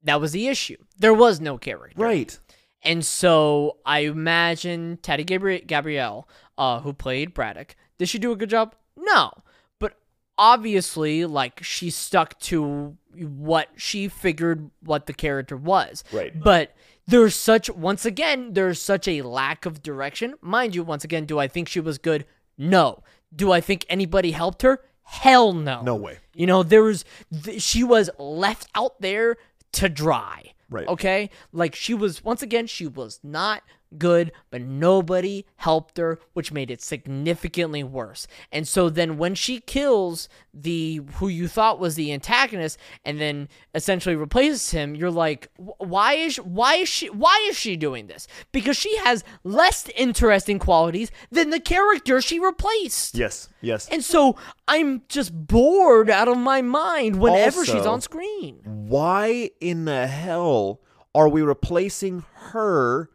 [0.04, 0.76] that was the issue.
[0.98, 2.02] There was no character.
[2.02, 2.38] right.
[2.86, 6.28] And so I imagine Tati Gabri- Gabrielle,
[6.58, 8.76] uh, who played Braddock, did she do a good job?
[8.98, 9.32] No.
[9.80, 9.94] But
[10.38, 16.04] obviously, like, she stuck to what she figured what the character was.
[16.12, 16.38] Right.
[16.38, 16.76] But
[17.08, 20.36] there's such, once again, there's such a lack of direction.
[20.42, 22.26] Mind you, once again, do I think she was good?
[22.58, 23.04] No.
[23.36, 24.80] Do I think anybody helped her?
[25.04, 25.82] Hell no.
[25.82, 26.20] No way.
[26.34, 27.04] You know, there was,
[27.44, 29.38] th- she was left out there
[29.74, 30.54] to dry.
[30.70, 30.88] Right.
[30.88, 31.30] Okay?
[31.52, 33.64] Like she was once again she was not
[33.98, 38.28] good, but nobody helped her, which made it significantly worse.
[38.52, 43.50] And so then when she kills the who you thought was the antagonist and then
[43.74, 48.28] essentially replaces him, you're like, why is why is she why is she doing this?
[48.52, 53.16] Because she has less interesting qualities than the character she replaced.
[53.16, 53.50] Yes.
[53.62, 53.88] Yes.
[53.90, 54.36] And so
[54.68, 58.62] I'm just bored out of my mind whenever she's on screen.
[58.66, 60.82] Why in the hell
[61.16, 63.10] are we replacing her?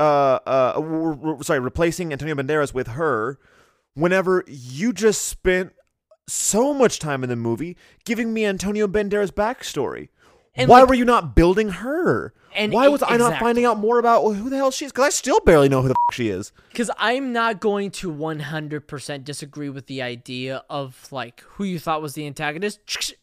[0.00, 3.38] Uh, uh, sorry, replacing Antonio Banderas with her.
[3.94, 5.72] Whenever you just spent
[6.26, 10.08] so much time in the movie giving me Antonio Banderas' backstory.
[10.54, 12.32] And, Why like- were you not building her?
[12.54, 14.92] And Why was I not finding out more about who the hell she is?
[14.92, 16.52] Because I still barely know who the f- she is.
[16.70, 22.02] Because I'm not going to 100% disagree with the idea of like who you thought
[22.02, 22.80] was the antagonist.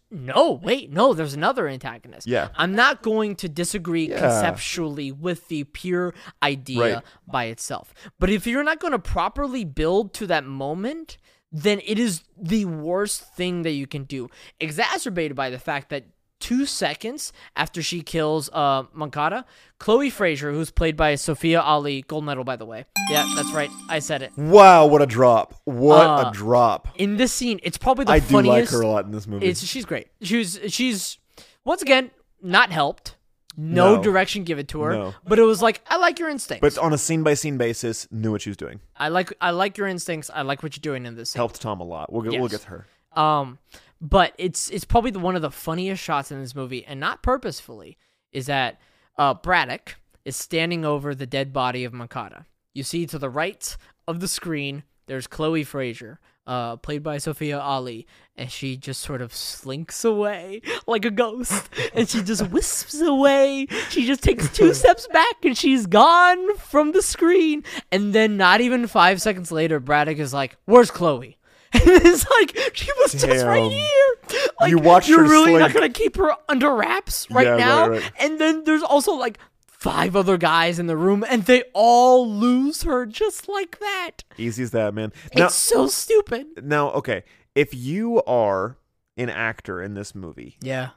[0.10, 2.28] No, wait, no, there's another antagonist.
[2.28, 2.50] Yeah.
[2.56, 4.20] I'm not going to disagree Yeah.
[4.20, 7.04] conceptually with the pure idea Right.
[7.28, 7.94] by itself.
[8.18, 11.18] But if you're not going to properly build to that moment,
[11.52, 14.30] then it is the worst thing that you can do.
[14.62, 16.06] Exacerbated by the fact that
[16.40, 19.46] two seconds after she kills uh Moncada,
[19.80, 22.86] Chloe Fraser, who's played by Sophia Ali, gold medal by the way.
[23.10, 23.70] Yeah, that's right.
[23.90, 24.32] I said it.
[24.38, 25.56] Wow, what a drop!
[25.66, 26.88] What Uh, a drop!
[26.96, 29.46] In this scene, it's probably the I do like her a lot in this movie.
[29.48, 30.08] It's she's great.
[30.22, 31.18] She's she's
[31.66, 33.16] once again not helped.
[33.60, 34.04] No, No.
[34.04, 34.94] direction given to her.
[34.94, 35.14] No.
[35.28, 36.62] But it was like I like your instincts.
[36.62, 38.82] but on a scene by scene basis, knew what she was doing.
[38.96, 40.30] I like I like your instincts.
[40.32, 41.40] I like what you're doing in this scene.
[41.40, 42.14] Helped Tom a lot.
[42.14, 42.86] We'll get, we'll get to her.
[43.20, 43.58] Um,
[44.02, 47.24] but it's it's probably the, one of the funniest shots in this movie, and not
[47.24, 47.98] purposefully,
[48.32, 48.80] is that
[49.18, 52.46] uh, Braddock is standing over the dead body of Moncada.
[52.74, 53.76] You see to the right
[54.08, 59.22] of the screen, there's Chloe Fraser, uh, played by Sophia Ali, and she just sort
[59.22, 63.68] of slinks away like a ghost, and she just wisps away.
[63.90, 67.64] She just takes two steps back, and she's gone from the screen.
[67.92, 71.37] And then, not even five seconds later, Braddock is like, "Where's Chloe?"
[71.74, 74.50] And it's like she was just right here.
[74.60, 77.90] Like, You watched You're really not gonna keep her under wraps right Yeah, right, now.
[77.90, 78.12] right.
[78.20, 82.84] And then there's also like five other guys in the room, and they all lose
[82.84, 84.24] her just like that.
[84.38, 85.14] Easy as that, man.
[85.36, 86.66] Now, it's so stupid.
[86.66, 87.24] now, okay.
[87.54, 88.78] If you are
[89.18, 90.90] an actor in this movie, Yeah.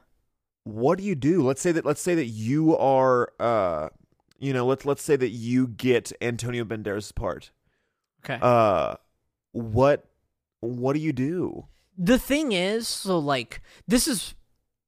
[0.63, 1.41] what do you do?
[1.43, 1.85] Let's say that.
[1.85, 3.31] Let's say that you are.
[3.39, 3.89] Uh,
[4.39, 7.51] you know, let's let's say that you get Antonio Banderas' part.
[8.25, 8.39] Okay.
[8.41, 8.95] Uh,
[9.53, 10.05] what
[10.61, 11.65] what do you do?
[11.97, 14.33] the thing is, so like this is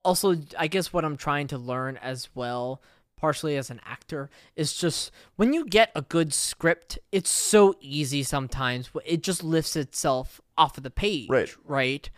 [0.03, 2.81] also I guess what I'm trying to learn as well,
[3.17, 8.23] partially as an actor, is just when you get a good script, it's so easy
[8.23, 8.89] sometimes.
[9.05, 11.29] It just lifts itself off of the page.
[11.29, 11.53] Right.
[11.65, 12.09] Right.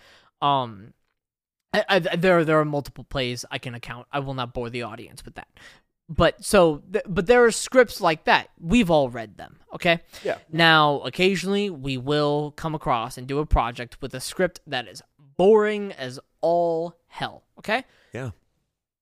[0.41, 0.93] Um
[1.73, 4.07] I, I, there there are multiple plays I can account.
[4.13, 5.49] I will not bore the audience with that.
[6.07, 8.49] But so th- but there are scripts like that.
[8.59, 10.01] We've all read them, okay?
[10.23, 10.37] Yeah.
[10.51, 15.01] Now, occasionally we will come across and do a project with a script that is
[15.37, 17.85] boring as all hell, okay?
[18.13, 18.31] Yeah.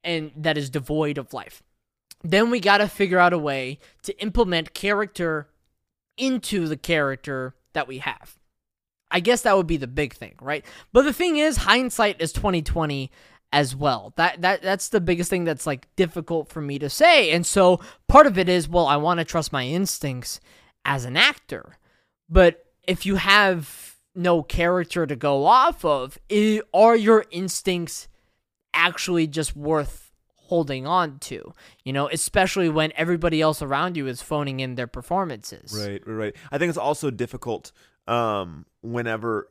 [0.03, 1.61] And that is devoid of life.
[2.23, 5.49] Then we got to figure out a way to implement character
[6.17, 8.37] into the character that we have.
[9.11, 10.65] I guess that would be the big thing, right?
[10.91, 13.11] But the thing is, hindsight is 2020
[13.53, 14.11] as well.
[14.17, 17.31] That that that's the biggest thing that's like difficult for me to say.
[17.31, 20.41] And so part of it is, well, I want to trust my instincts
[20.83, 21.77] as an actor.
[22.27, 28.07] But if you have no character to go off of, i are your instincts
[28.73, 31.53] actually just worth holding on to?
[31.85, 35.77] You know, especially when everybody else around you is phoning in their performances.
[35.77, 36.35] Right, right, right.
[36.51, 37.71] I think it's also difficult
[38.07, 39.47] um, whenever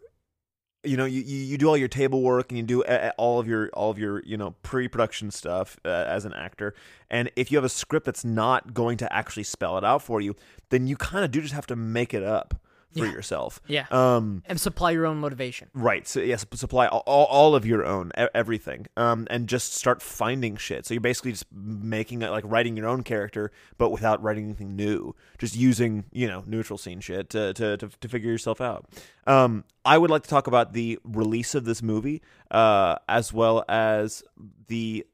[0.84, 2.82] you know you, you, do all your table work and you do
[3.16, 6.74] all of your all of your you know pre-production stuff uh, as an actor.
[7.10, 10.20] And if you have a script that's not going to actually spell it out for
[10.20, 10.34] you
[10.72, 12.54] then you kind of do just have to make it up
[12.96, 13.12] for Yeah.
[13.12, 13.86] yourself Yeah.
[13.90, 15.68] um and supply your own motivation.
[15.74, 16.06] Right.
[16.06, 20.86] So yes, supply all, all, of your own everything, um, and just start finding shit.
[20.86, 24.76] So you're basically just making it like writing your own character, but without writing anything
[24.76, 25.14] new.
[25.38, 28.86] Just using you know neutral scene shit to to to, to figure yourself out.
[29.26, 33.64] Um, I would like to talk about the release of this movie, uh, as well
[33.68, 34.22] as
[34.68, 35.06] the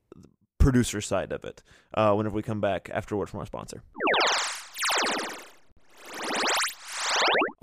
[0.58, 1.62] producer side of it.
[1.94, 3.82] Uh, whenever we come back after a word from our sponsor.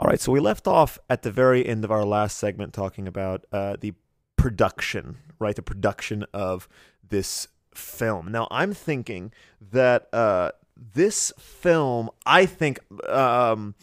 [0.05, 3.07] All right, so we left off at the very end of our last segment talking
[3.07, 3.95] about uh, the
[4.35, 5.55] production, right?
[5.55, 6.69] The production of
[7.09, 8.31] this film.
[8.31, 9.33] Now, I'm thinking
[9.71, 12.77] that uh, this film, I think,
[13.09, 13.73] um,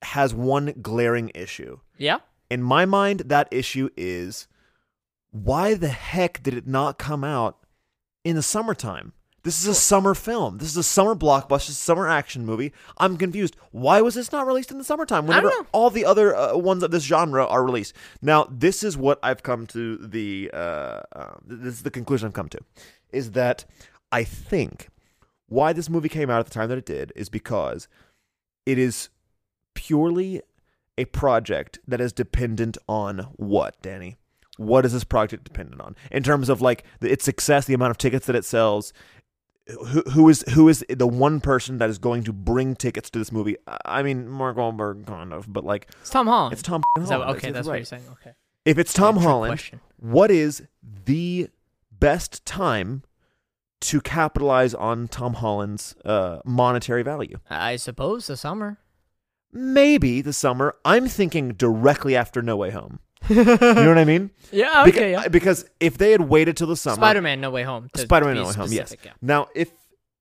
[0.00, 1.80] has one glaring issue.
[1.98, 2.20] Yeah.
[2.50, 4.48] In my mind, that issue is
[5.30, 7.58] why the heck did it not come out
[8.24, 9.12] in the summertime?
[9.46, 10.58] This is a summer film.
[10.58, 12.72] This is a summer blockbuster, this is a summer action movie.
[12.98, 13.54] I'm confused.
[13.70, 15.28] Why was this not released in the summertime?
[15.28, 17.94] Whenever all the other uh, ones of this genre are released.
[18.20, 20.50] Now, this is what I've come to the.
[20.52, 22.58] Uh, uh, this is the conclusion I've come to,
[23.12, 23.64] is that
[24.10, 24.88] I think
[25.46, 27.86] why this movie came out at the time that it did is because
[28.66, 29.10] it is
[29.74, 30.42] purely
[30.98, 34.16] a project that is dependent on what, Danny?
[34.56, 37.90] What is this project dependent on in terms of like the, its success, the amount
[37.90, 38.92] of tickets that it sells?
[39.68, 43.18] Who, who is who is the one person that is going to bring tickets to
[43.18, 43.56] this movie?
[43.84, 46.52] I mean, Mark Wahlberg, kind of, but like It's Tom Holland.
[46.52, 46.82] it's Tom.
[46.98, 47.30] Is that, Holland.
[47.38, 47.72] okay, It's- that's right.
[47.72, 48.04] what you're saying.
[48.12, 48.32] Okay.
[48.64, 49.80] If it's Tom Holland, question.
[49.98, 50.62] what is
[51.04, 51.48] the
[51.90, 53.02] best time
[53.80, 57.38] to capitalize on Tom Holland's uh, monetary value?
[57.50, 58.78] I suppose the summer.
[59.52, 60.74] Maybe the summer.
[60.84, 62.98] I'm thinking directly after No Way Home.
[63.28, 64.30] You know what I mean?
[64.52, 65.10] Yeah, Beca- okay.
[65.12, 65.28] yeah.
[65.28, 67.88] Because if they had waited till the summer, Spider-Man: No Way Home.
[67.96, 68.94] Spider-Man No Way Home, yes.
[69.04, 69.10] yeah.
[69.20, 69.70] Now, if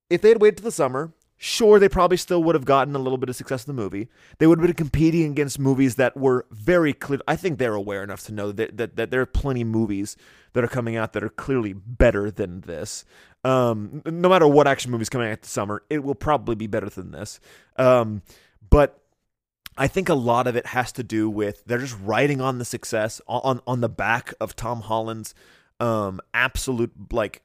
[0.10, 3.00] if they had waited till the summer, sure, they probably still would have gotten a
[3.00, 4.08] little bit of success in the movie.
[4.40, 7.20] They would have been competing against movies that were very clear.
[7.28, 10.18] I think they're aware enough to know that that, that there are plenty of movies
[10.54, 13.06] that are coming out that are clearly better than this.
[13.44, 16.90] Um, no matter what action movie's coming out this summer, it will probably be better
[16.90, 17.40] than this.
[17.78, 18.24] Um,
[18.72, 19.00] but
[19.78, 22.66] I think a lot of it has to do with they're just riding on the
[22.66, 25.34] success on on the back of Tom Holland's
[25.80, 27.44] um absolute like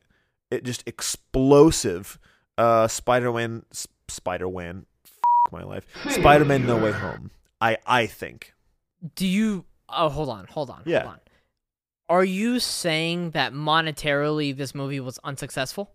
[0.51, 2.19] it just explosive
[2.59, 5.85] uh Spider-Man S- Spider-Man f- my life.
[6.11, 7.31] Spider-Man No Way Home.
[7.61, 8.55] I I think.
[9.17, 9.65] Do you?
[9.89, 11.01] Oh, hold on, hold on, Yeah.
[11.01, 11.21] hold on.
[12.09, 15.93] Are you saying that monetarily this movie was unsuccessful?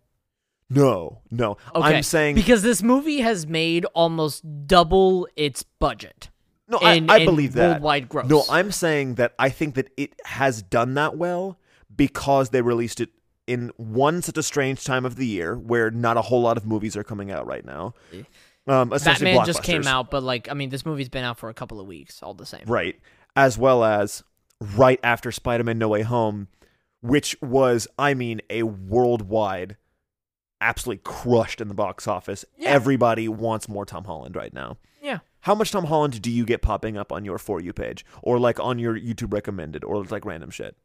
[0.70, 1.58] No, no.
[1.76, 6.30] Okay, I'm saying because this movie has made almost double its budget.
[6.68, 6.80] no.
[6.80, 7.70] I, in- I in believe that.
[7.74, 8.28] worldwide gross.
[8.30, 11.60] No, I'm saying that I think that it has done that well
[11.96, 13.10] because they released it
[13.48, 16.66] in one such a strange time of the year where not a whole lot of
[16.66, 17.94] movies are coming out right now.
[18.68, 21.54] Um, Batman just came out, but like, I mean, this movie's been out for a
[21.54, 22.64] couple of weeks, all the same.
[22.66, 23.00] right?
[23.36, 24.24] As well as
[24.76, 26.48] right after Spider-Man: No Way Home,
[27.02, 29.78] which was, I mean, a worldwide,
[30.62, 32.46] absolutely crushed in the box office.
[32.58, 32.70] Yeah.
[32.70, 34.78] Everybody wants more Tom Holland right now.
[35.02, 35.20] Yeah.
[35.42, 38.40] How much Tom Holland do you get popping up on your for you page, or
[38.40, 40.76] like on your YouTube recommended, or like random shit?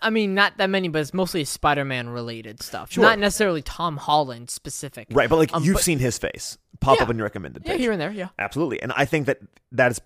[0.00, 2.92] I mean, not that many, but it's mostly Spider-Man related stuff.
[2.92, 3.02] Sure.
[3.04, 5.08] Not necessarily Tom Holland specific.
[5.10, 7.10] Right, but like Um, you've but- seen his face pop up Yeah.
[7.10, 7.80] in your recommended Yeah, page.
[7.82, 8.10] here and there.
[8.10, 8.28] Yeah.
[8.38, 9.40] Absolutely, and I think that
[9.72, 10.00] that is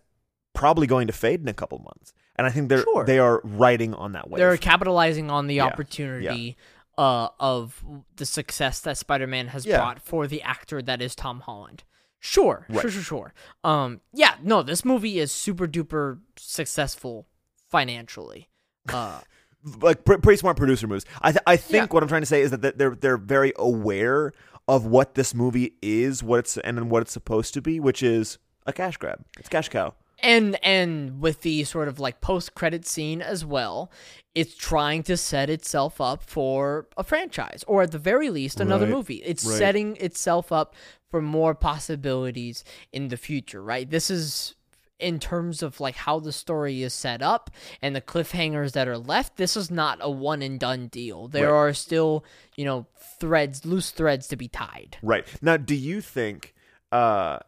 [0.54, 3.04] probably going to fade in a couple months, and I think they're Sure.
[3.04, 4.38] they are riding on that wave.
[4.38, 6.56] They're capitalizing on the Yeah, opportunity
[7.00, 7.82] uh, of
[8.16, 9.78] the success that Spider-Man has Yeah.
[9.78, 11.82] brought for the actor that is Tom Holland.
[12.18, 12.82] Sure, Right.
[12.82, 13.34] sure, sure, sure.
[13.64, 17.26] Um, yeah, no, this movie is super duper successful
[17.70, 18.48] financially.
[18.92, 19.20] Uh,
[19.80, 21.04] like pre- pretty smart producer moves.
[21.22, 21.94] I th- I think Yeah.
[21.94, 24.32] what I'm trying to say is that they're they're very aware
[24.68, 28.38] of what this movie is, what it's and what it's supposed to be, which is
[28.66, 29.24] a cash grab.
[29.38, 29.94] It's cash cow.
[30.22, 33.90] And and with the sort of like post credit scene as well
[34.35, 38.87] it's trying to set itself up for a franchise or at the very least another
[38.87, 39.59] Right, movie it's right.
[39.59, 40.74] setting itself up
[41.11, 44.54] for more possibilities in the future right this is
[44.98, 48.98] in terms of like how the story is set up and the cliffhangers that are
[48.98, 51.68] left this is not a one and done deal there Right.
[51.70, 52.24] are still
[52.56, 52.87] you know
[53.18, 56.54] threads loose threads to be tied Right now, do you think?
[56.92, 57.38] uh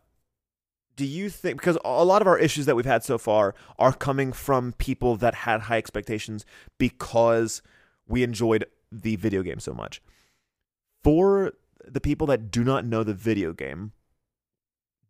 [0.96, 3.92] do you think because a lot of our issues that we've had so far are
[3.92, 6.44] coming from people that had high expectations
[6.78, 7.62] because
[8.06, 10.02] we enjoyed the video game so much
[11.02, 11.52] for
[11.84, 13.92] the people that do not know the video game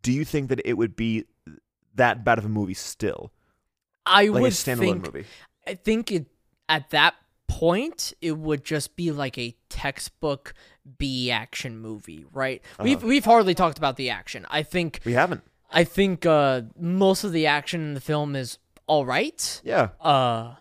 [0.02, 1.24] do you think that it would be
[1.94, 3.32] that bad of a movie still
[4.06, 5.26] i like a would standalone think movie
[5.66, 6.26] I think it
[6.68, 7.14] at that
[7.46, 10.54] point it would just be like a textbook
[10.98, 12.60] B action movie, right?
[12.80, 13.06] We've Uh-huh.
[13.06, 14.44] we've hardly talked about the action.
[14.50, 18.58] I think we haven't I think uh most of the action in the film is
[18.86, 19.60] all right.
[19.64, 20.54] yeah Uh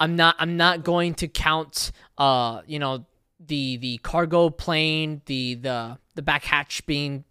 [0.00, 3.06] I'm not I'm not going to count uh you know
[3.40, 7.24] the the cargo plane, the the the back hatch being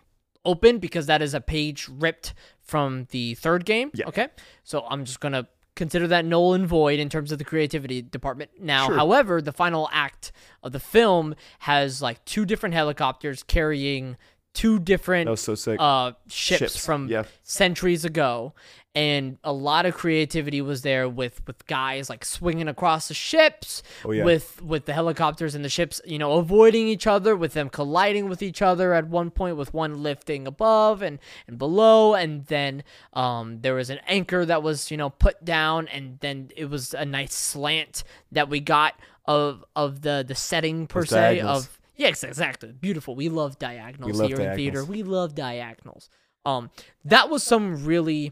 [0.45, 3.91] open because that is a page ripped from the third game.
[3.93, 4.07] Yeah.
[4.07, 4.27] Okay.
[4.63, 8.01] So I'm just going to consider that null and void in terms of the creativity
[8.01, 8.51] department.
[8.59, 8.95] Now, Sure.
[8.95, 10.31] however, the final act
[10.63, 14.17] of the film has like two different helicopters carrying
[14.57, 17.23] two different so uh ships, Ships, from yeah.
[17.43, 18.53] centuries ago
[18.95, 23.83] and a lot of creativity was there with with guys like swinging across the ships
[24.03, 24.23] Oh, yeah.
[24.23, 28.27] with with the helicopters and the ships you know avoiding each other with them colliding
[28.29, 32.83] with each other at one point with one lifting above and and below and then
[33.13, 36.95] um there was an anchor that was you know put down and then it was
[36.95, 41.65] a nice slant that we got of of the the setting per Those se diagonals.
[41.65, 42.71] of Yes, exactly.
[42.71, 43.15] Beautiful.
[43.15, 44.85] We love diagonals love here in theater.
[44.85, 46.09] We love diagonals.
[46.45, 46.69] Um,
[47.03, 48.31] that was some really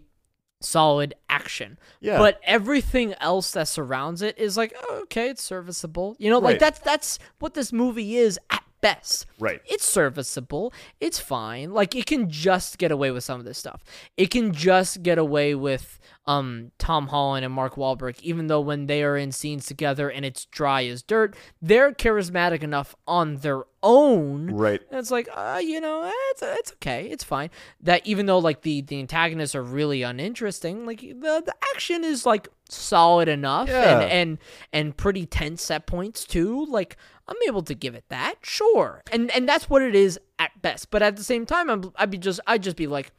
[0.61, 1.78] solid action.
[1.99, 2.18] Yeah.
[2.18, 6.16] But everything else that surrounds it is like, oh, okay, it's serviceable.
[6.20, 9.26] You know, like that's that's what this movie is at best.
[9.40, 9.62] Right.
[9.66, 10.74] It's serviceable.
[11.00, 11.72] It's fine.
[11.74, 13.84] Like it can just get away with some of this stuff.
[14.18, 18.88] It can just get away with um Tom Holland and Mark Wahlberg, even though when
[18.88, 23.64] they are in scenes together and it's dry as dirt, they're charismatic enough on their
[23.84, 24.48] own.
[24.52, 24.82] Right.
[24.92, 27.50] It's like, uh, you know, it's it's okay, it's fine.
[27.82, 32.26] That even though like the the antagonists are really uninteresting, like the the action is
[32.26, 34.00] like solid enough Yeah.
[34.02, 34.38] and and
[34.74, 36.66] and pretty tense at points too.
[36.66, 36.98] Like
[37.28, 39.02] I'm able to give it that, sure.
[39.12, 40.92] And and that's what it is at best.
[40.92, 43.12] But at the same time, I'm, I'd be just I'd just be like,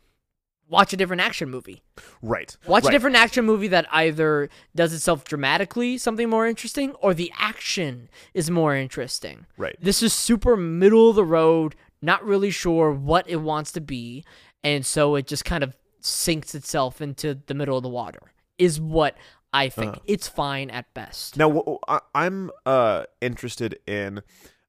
[0.69, 1.83] watch a different action movie.
[2.23, 2.57] Right.
[2.67, 2.91] Watch right.
[2.91, 8.09] a different action movie that either does itself dramatically something more interesting or the action
[8.35, 9.47] is more interesting.
[9.57, 9.77] Right.
[9.81, 14.25] This is super middle of the road, not really sure what it wants to be,
[14.63, 18.33] and so it just kind of sinks itself into the middle of the water.
[18.59, 19.17] Is what
[19.53, 19.97] I think.
[19.97, 20.01] Uh.
[20.07, 21.37] it's fine at best.
[21.37, 24.23] Now I, I'm uh interested in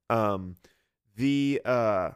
[0.10, 0.56] um
[1.16, 2.12] the uh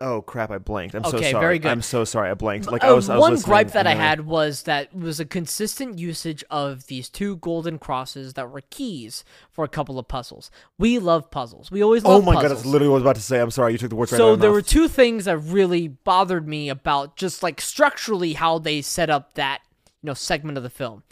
[0.00, 0.94] oh crap I blanked.
[0.94, 1.42] I'm so Okay, sorry.
[1.42, 1.70] very good.
[1.70, 2.70] I'm so sorry I blanked.
[2.70, 4.98] Like Uh, I was I was one listening gripe that I had was that it
[4.98, 9.98] was a consistent usage of these two golden crosses that were keys for a couple
[9.98, 10.50] of puzzles.
[10.78, 11.70] We love puzzles.
[11.70, 12.58] We always Oh my god, puzzles.
[12.62, 13.40] that's literally what I was about to say.
[13.40, 15.26] I'm sorry, you took the words right out so of my there were two things
[15.26, 19.60] that really bothered me about just like structurally how they set up that
[20.02, 21.02] you know segment of the film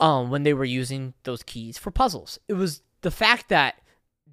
[0.00, 2.38] um when they were using those keys for puzzles.
[2.48, 3.80] It was the fact that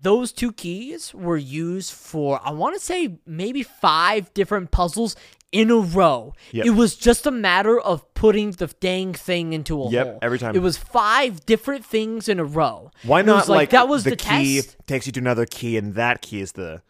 [0.01, 5.15] those two keys were used for i want to say maybe five different puzzles
[5.53, 6.33] in a row.
[6.51, 6.65] Yep.
[6.65, 10.19] it was just a matter of putting the dang thing into a Yep, hole.
[10.23, 10.55] every time.
[10.55, 12.89] it was five different things in a row.
[13.03, 14.77] Why not was like, that was the, the, key test.
[14.87, 16.81] takes you to another key and that key is the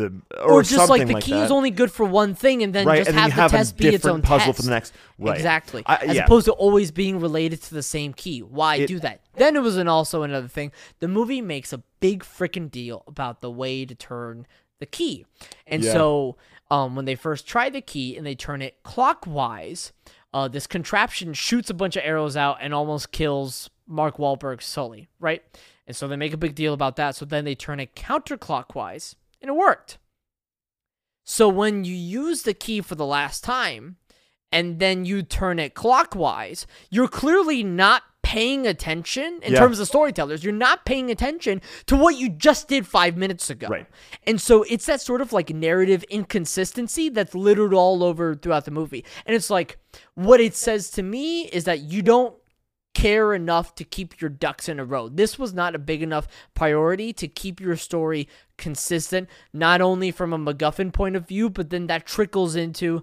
[0.00, 1.44] the or, or, just something like the like key that.
[1.44, 3.50] is only good for one thing, and then right, just and then have the have
[3.52, 4.56] test a be its own puzzle test.
[4.56, 4.92] for the next.
[5.18, 5.36] Right.
[5.36, 5.82] Exactly.
[5.86, 6.24] I- As yeah.
[6.24, 8.40] opposed to always being related to the same key.
[8.42, 9.20] Why It- do that?
[9.36, 10.72] Then it was an also another thing.
[10.98, 14.46] The movie makes a big freaking deal about the way to turn
[14.80, 15.26] the key,
[15.66, 15.92] and Yeah.
[15.92, 16.36] so
[16.70, 19.92] um, when they first try the key and they turn it clockwise,
[20.32, 25.08] uh, this contraption shoots a bunch of arrows out and almost kills Mark Wahlberg's Sully.
[25.18, 25.42] Right,
[25.86, 27.16] and so they make a big deal about that.
[27.16, 29.98] So then they turn it counterclockwise, and it worked.
[31.24, 33.96] So when you use the key for the last time
[34.50, 39.60] and then you turn it clockwise, you're clearly not paying attention in Yeah.
[39.60, 40.44] terms of storytellers.
[40.44, 43.68] You're not paying attention to what you just did 5 minutes ago.
[43.68, 43.86] Right.
[44.26, 48.70] And so it's that sort of like narrative inconsistency that's littered all over throughout the
[48.72, 49.04] movie.
[49.24, 49.78] And it's like
[50.14, 52.34] what it says to me is that you don't
[52.94, 55.08] care enough to keep your ducks in a row.
[55.08, 58.28] This was not a big enough priority to keep your story
[58.58, 63.02] consistent, not only from a MacGuffin point of view, but then that trickles into,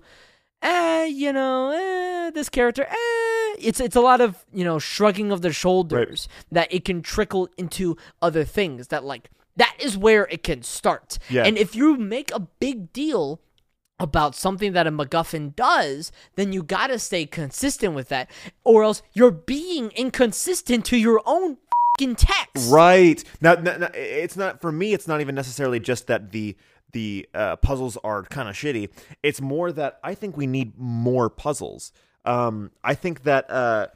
[0.62, 3.56] eh, you know, eh, this character, eh.
[3.60, 7.50] It's it's a lot of you know shrugging of the shoulders that it can trickle
[7.58, 11.18] into other things that like that is where it can start.
[11.28, 11.44] Yeah.
[11.44, 13.42] And if you make a big deal
[14.00, 18.30] about something that a MacGuffin does, then you gotta stay consistent with that,
[18.64, 21.58] or else you're being inconsistent to your own
[21.98, 22.72] fing text.
[22.72, 24.94] Right now, now, now, it's not for me.
[24.94, 26.56] It's not even necessarily just that the
[26.94, 28.90] the uh, puzzles are kind of shitty.
[29.22, 31.92] It's more that I think we need more puzzles.
[32.24, 33.88] Um, I think that uh,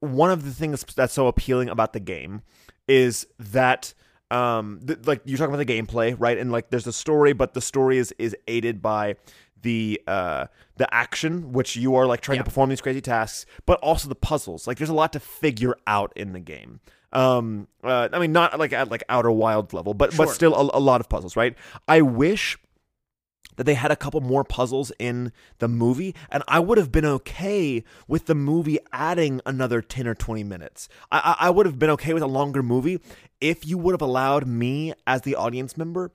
[0.00, 2.42] one of the things that's so appealing about the game
[2.86, 3.94] is that
[4.30, 6.36] um, th- like you're talking about the gameplay, right?
[6.38, 9.16] And like there's a story, but the story is is aided by
[9.62, 12.42] the uh the action which you are like trying Yeah.
[12.42, 15.74] to perform these crazy tasks but also the puzzles like there's a lot to figure
[15.84, 16.78] out in the game
[17.12, 20.76] um uh, i mean not like at like outer wild level but but still a,
[20.76, 21.56] a lot of puzzles right
[21.88, 22.56] i wish
[23.58, 27.04] that they had a couple more puzzles in the movie and i would have been
[27.04, 31.78] okay with the movie adding another 10 or 20 minutes i i, I would have
[31.78, 32.98] been okay with a longer movie
[33.40, 36.10] if you would have allowed me as the audience member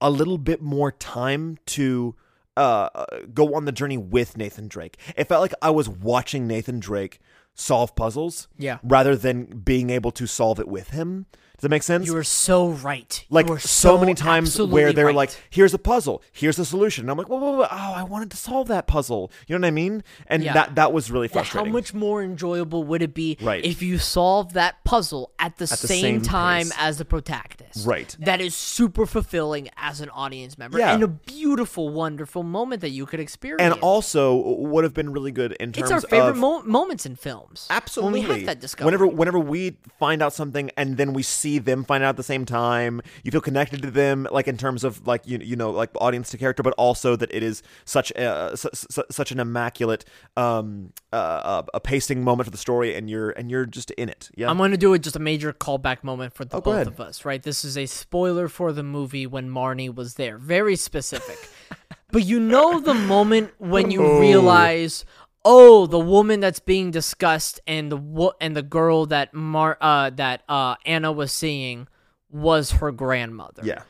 [0.00, 2.14] a little bit more time to
[2.56, 4.96] uh, uh, go on the journey with Nathan Drake.
[5.16, 7.20] It felt like I was watching Nathan Drake
[7.54, 8.78] solve puzzles Yeah.
[8.82, 11.26] rather than being able to solve it with him.
[11.58, 12.06] Does that make sense?
[12.06, 13.24] You are so right.
[13.30, 15.14] like you are so, many times where they're right.
[15.14, 17.66] like, "Here's a puzzle, here's the solution." And I'm like, "Whoa, whoa, whoa!
[17.68, 20.04] Oh, I wanted to solve that puzzle." You know what I mean?
[20.28, 20.52] And Yeah.
[20.52, 23.64] that that was really Yeah, How much more enjoyable would it be Right.
[23.64, 26.76] if you solve that puzzle at the, the same, same time pace.
[26.78, 27.84] as the protagonist?
[27.84, 28.14] Right.
[28.20, 30.94] That is super fulfilling as an audience member Yeah.
[30.94, 33.62] and a beautiful, wonderful moment that you could experience.
[33.62, 36.62] and also would have been really good in terms of it's our favorite of mo-
[36.62, 37.66] moments in films.
[37.68, 38.20] Absolutely.
[38.20, 38.84] When we have that discussion.
[38.86, 42.22] Whenever whenever we find out something and then we see them find out at the
[42.22, 45.70] same time, you feel connected to them, like in terms of like you you know
[45.70, 49.40] like audience to character, but also that it is such a su- su- such an
[49.40, 50.04] immaculate
[50.36, 54.10] um uh, uh, a pacing moment for the story, and you're and you're just in
[54.10, 54.30] it.
[54.36, 54.50] Yeah.
[54.50, 57.00] I'm going to do it just a major callback moment for the Oh, both of
[57.00, 57.42] us, right?
[57.42, 60.36] This is a spoiler for the movie when Marnie was there.
[60.36, 61.38] Very specific.
[62.12, 64.18] but you know the moment when you Oh.
[64.20, 65.04] realize,
[65.50, 70.10] oh, the woman that's being discussed and the wo- and the girl that Mar uh
[70.22, 71.88] that uh Anna was seeing
[72.30, 73.62] was her grandmother.
[73.64, 73.82] yeah.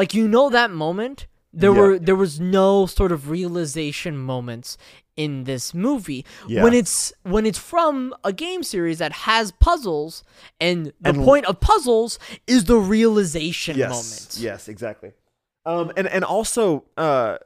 [0.00, 1.18] like you know that moment
[1.62, 1.80] there Yeah.
[1.80, 4.76] were there was no sort of realization moments
[5.16, 6.64] in this movie Yeah.
[6.64, 10.24] when it's when it's from a game series that has puzzles
[10.66, 12.18] and the And point of puzzles
[12.54, 15.12] is the realization yes, moment yes, exactly.
[15.64, 17.38] Um, and and also uh,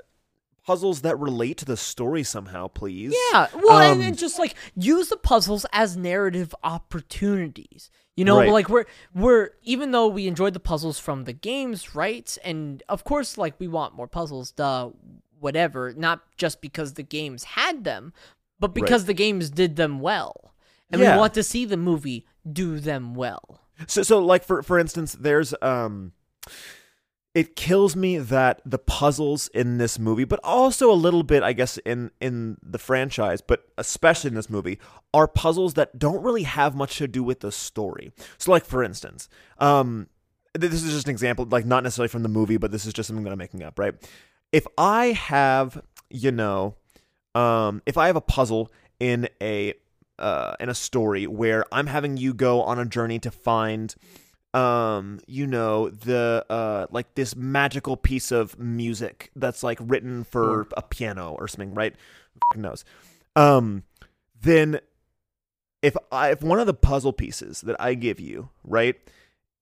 [0.68, 3.14] puzzles that relate to the story somehow, please.
[3.32, 7.90] Yeah, well, and, Um, and just like use the puzzles as narrative opportunities.
[8.16, 8.50] You know, Right.
[8.52, 12.36] like we're we're even though we enjoyed the puzzles from the games, right?
[12.44, 14.90] And of course, like we want more puzzles, duh,
[15.38, 15.94] whatever.
[15.96, 18.12] Not just because the games had them,
[18.60, 20.52] but because the games did them well,
[20.90, 21.12] and Yeah.
[21.14, 23.60] we want to see the movie do them well.
[23.86, 26.12] So so like for for instance, there's um
[27.38, 31.52] it kills me that the puzzles in this movie, but also a little bit, I
[31.52, 34.80] guess, in in the franchise, but especially in this movie,
[35.14, 38.10] are puzzles that don't really have much to do with the story.
[38.38, 39.28] So, like for instance,
[39.58, 40.08] um,
[40.52, 43.06] this is just an example, like not necessarily from the movie, but this is just
[43.06, 43.94] something that I'm making up, right?
[44.50, 45.80] If I have,
[46.10, 46.74] you know,
[47.36, 49.74] um, if I have a puzzle in a
[50.18, 53.94] uh, in a story where I'm having you go on a journey to find
[54.58, 60.66] um you know the uh like this magical piece of music that's like written for
[60.76, 61.94] a piano or something right?
[62.54, 62.84] Who knows?
[63.36, 63.84] Um
[64.40, 64.80] then
[65.82, 68.96] if i if one of the puzzle pieces that i give you right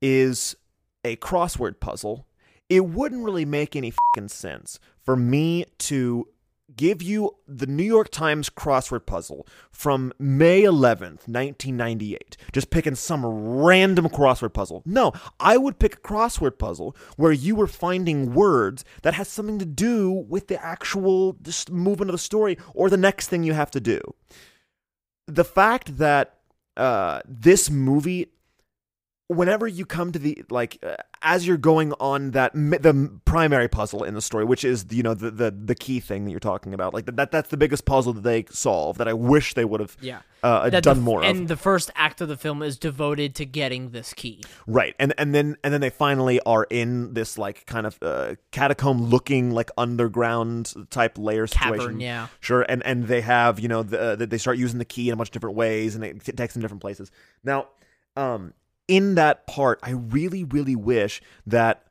[0.00, 0.56] is
[1.04, 2.26] a crossword puzzle
[2.68, 6.26] it wouldn't really make any fucking sense for me to
[6.74, 12.36] give you the New York Times crossword puzzle from May 11th, 1998.
[12.52, 14.82] Just picking some random crossword puzzle.
[14.84, 19.58] No, I would pick a crossword puzzle where you were finding words that has something
[19.58, 21.36] to do with the actual
[21.70, 24.00] movement of the story or the next thing you have to do.
[25.26, 26.38] The fact that
[26.76, 28.32] uh, this movie
[29.28, 34.04] whenever you come to the like uh, as you're going on that the primary puzzle
[34.04, 36.72] in the story which is you know the the, the key thing that you're talking
[36.72, 39.80] about like that that's the biggest puzzle that they solve that i wish they would
[39.80, 40.20] have Yeah.
[40.44, 43.44] uh, done the, more of and the first act of the film is devoted to
[43.44, 44.44] getting this key.
[44.68, 48.36] right and and then and then they finally are in this like kind of uh,
[48.52, 52.28] catacomb looking like underground type layer situation Cavern, yeah.
[52.38, 55.14] sure and and they have you know the, uh, they start using the key in
[55.14, 57.10] a bunch of different ways and it takes them different places
[57.42, 57.66] now
[58.16, 58.52] um
[58.88, 61.84] in that part i really really wish that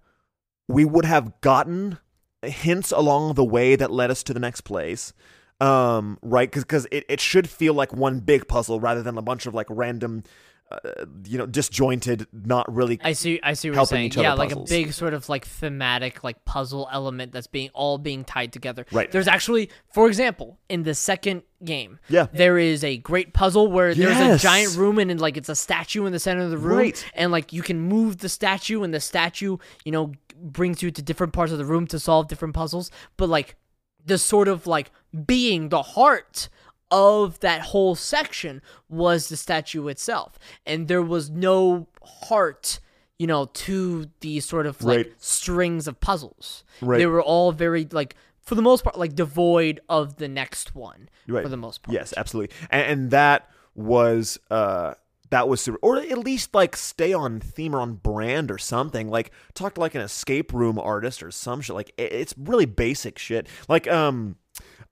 [0.67, 1.97] we would have gotten
[2.41, 5.13] hints along the way that led us to the next place
[5.61, 6.51] um right?
[6.51, 9.67] Because it, it should feel like one big puzzle rather than a bunch of like
[9.69, 10.23] random
[10.71, 13.39] uh, you know disjointed not really I see.
[13.43, 14.05] I see what you're helping saying.
[14.07, 14.71] each other Yeah, like puzzles.
[14.71, 18.85] a big sort of like thematic, like puzzle element that's being all being tied together.
[18.91, 19.11] Right.
[19.11, 22.27] There's actually, for example, in the second game, Yeah.
[22.33, 25.55] there is a great puzzle where there's a giant room and, and like it's a
[25.55, 27.11] statue in the center of the room, Right.
[27.13, 31.01] and like you can move the statue, and the statue, you know, brings you to
[31.01, 32.89] different parts of the room to solve different puzzles.
[33.17, 33.55] But like
[34.03, 34.91] the sort of like
[35.25, 36.49] being the heart
[36.91, 42.79] of that whole section was the statue itself and there was no heart
[43.17, 45.13] you know to these sort of like Right.
[45.17, 46.97] strings of puzzles Right.
[46.99, 51.09] they were all very like for the most part like devoid of the next one
[51.27, 51.41] Right.
[51.43, 52.55] for the most part Yes, absolutely.
[52.69, 54.93] And, and that was uh
[55.31, 59.09] that was super or at least like stay on theme or on brand or something.
[59.09, 61.75] Like talk to like an escape room artist or some shit.
[61.75, 63.47] Like it- it's really basic shit.
[63.67, 64.35] Like um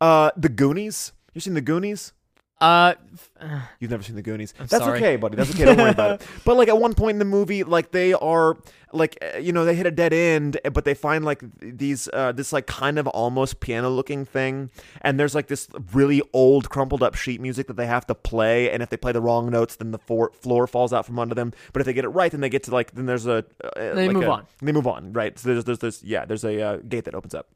[0.02, 1.12] uh the Goonies.
[1.34, 2.14] You seen the Goonies?
[2.62, 2.94] uh
[3.80, 4.54] You've never seen the Goonies.
[4.58, 4.98] That's sorry.
[5.00, 5.36] okay, buddy.
[5.36, 5.66] That's okay.
[5.66, 6.28] Don't worry about it.
[6.46, 8.56] But like at one point in the movie, like they are
[8.94, 12.08] like uh, you know they hit a dead end, eh, but they find like these
[12.14, 14.70] uh, this like kind of almost piano looking thing,
[15.02, 18.70] and there's like this really old crumpled up sheet music that they have to play,
[18.70, 21.34] and if they play the wrong notes, then the for- floor falls out from under
[21.34, 21.54] them.
[21.74, 23.70] But if they get it right, then they get to like then there's a uh,
[23.76, 24.46] They like move a- on.
[24.62, 25.38] They move on, right?
[25.40, 27.48] So there's there's, there's yeah there's a uh, gate that opens up,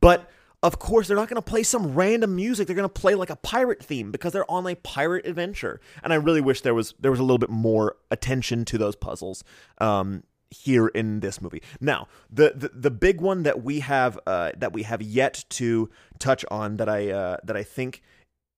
[0.00, 0.28] but
[0.66, 2.66] of course, they're not going to play some random music.
[2.66, 5.80] They're going to play like a pirate theme because they're on a pirate adventure.
[6.02, 8.96] And I really wish there was there was a little bit more attention to those
[8.96, 9.44] puzzles
[9.78, 11.62] um, here in this movie.
[11.80, 15.88] Now, the, the the big one that we have uh, that we have yet to
[16.18, 18.02] touch on that I uh, that I think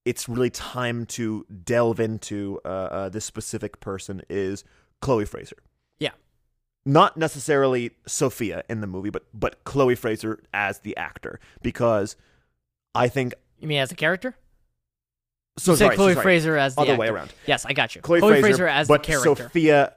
[0.06, 4.64] it's really time to delve into uh, uh, this specific person is
[5.02, 5.58] Chloe Frazer
[6.88, 12.16] not necessarily Sophia in the movie, but but Chloe Frazer as the actor because
[12.94, 14.34] I think you mean as a character
[15.58, 17.00] so you sorry, chloe frazer as the Other actor.
[17.00, 17.32] way around.
[17.46, 19.92] yes i got you Chloe, Frazer, Frazer, as but the character Sophia.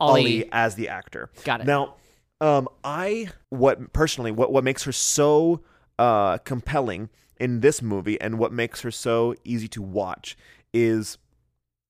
[0.00, 1.30] Ali as the actor.
[1.44, 1.94] got it Now,
[2.40, 5.60] um, I what personally what what makes her so
[5.98, 10.36] uh compelling in this movie and what makes her so easy to watch
[10.72, 11.18] is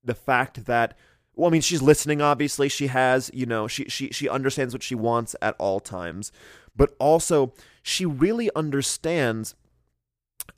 [0.04, 0.94] the fact that
[1.34, 2.20] well, I mean, she's listening.
[2.20, 6.30] Obviously, she has, you know, she she she understands what she wants at all times,
[6.76, 9.54] but also she really understands,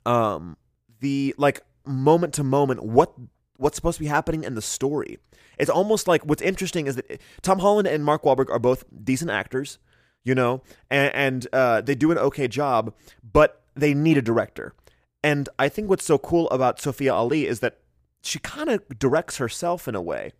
[0.05, 0.57] um,
[0.99, 3.13] the like moment to moment what
[3.57, 5.17] what's supposed to be happening in the story.
[5.57, 9.31] It's almost like what's interesting is that Tom Holland and Mark Wahlberg are both decent
[9.31, 9.79] actors,
[10.23, 14.73] you know, and, and uh, they do an okay job, but they need a director.
[15.23, 17.79] And I think what's so cool about Sophia Ali is that
[18.21, 20.33] she kind of directs herself in a way.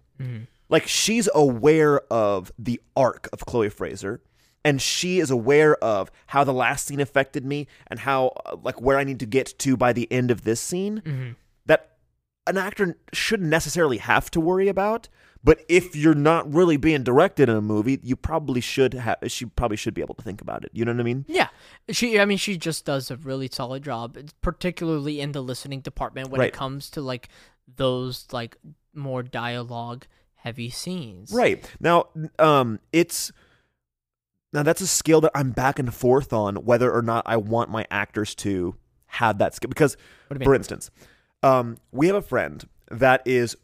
[0.70, 4.22] Like she's aware of the arc of Chloe Frazer,
[4.64, 8.82] and she is aware of how the last scene affected me and how uh, like
[8.82, 11.36] where I need to get to by the end of this scene.
[11.68, 11.98] That
[12.48, 15.08] an actor shouldn't necessarily have to worry about.
[15.44, 19.18] But if you're not really being directed in a movie, you probably should have.
[19.28, 20.72] She probably should be able to think about it.
[20.74, 21.24] You know what I mean?
[21.28, 21.50] Yeah,
[21.92, 22.20] she.
[22.20, 26.40] I mean, she just does a really solid job, particularly in the listening department when
[26.40, 26.48] Right.
[26.48, 27.30] it comes to like
[27.74, 28.58] those like
[28.94, 30.06] more dialogue
[30.36, 31.32] heavy scenes.
[31.32, 32.06] Right now,
[32.40, 33.32] um, it's
[34.54, 37.70] now that's a skill that I'm back and forth on whether or not I want
[37.70, 38.76] my actors to
[39.08, 39.70] have that skill.
[39.70, 39.98] Because,
[40.28, 40.92] What do you for instance,
[41.44, 43.58] um, we have a friend that is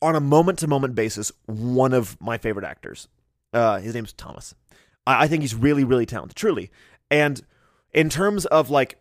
[0.00, 3.08] on a moment to moment basis one of my favorite actors.
[3.52, 4.54] Uh, his name's Thomas.
[5.06, 6.70] I, I think he's really, really talented, truly.
[7.10, 7.42] And
[7.92, 8.98] in terms of like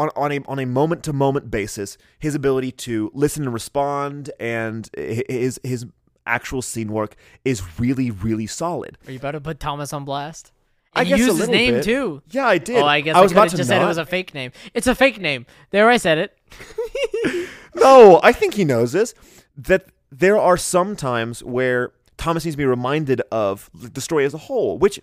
[0.00, 4.30] on on a on a moment to moment basis, his ability to listen and respond
[4.40, 5.86] and his his
[6.26, 8.96] actual scene work is really, really solid.
[9.06, 10.52] Are you about to put Thomas on blast?
[10.92, 11.84] I And guess you a used his name bit.
[11.84, 12.22] too.
[12.30, 12.76] Yeah, I did.
[12.82, 14.34] Oh, I guess I was I, could about to just said it was a fake
[14.34, 14.50] name.
[14.74, 15.46] It's a fake name.
[15.70, 16.36] There, I said it.
[17.74, 19.14] No, I think he knows this.
[19.56, 24.34] That there are some times where Thomas needs to be reminded of the story as
[24.34, 24.98] a whole, which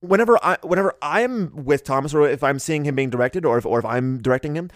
[0.00, 3.66] whenever I whenever I'm with Thomas or if I'm seeing him being directed or if
[3.66, 4.70] or if I'm directing him,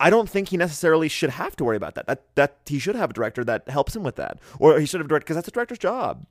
[0.00, 2.06] I don't think he necessarily should have to worry about that.
[2.06, 4.38] That that he should have a director that helps him with that.
[4.58, 6.26] Or he should have a director because that's a director's job.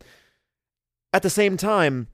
[1.13, 2.07] At the same time,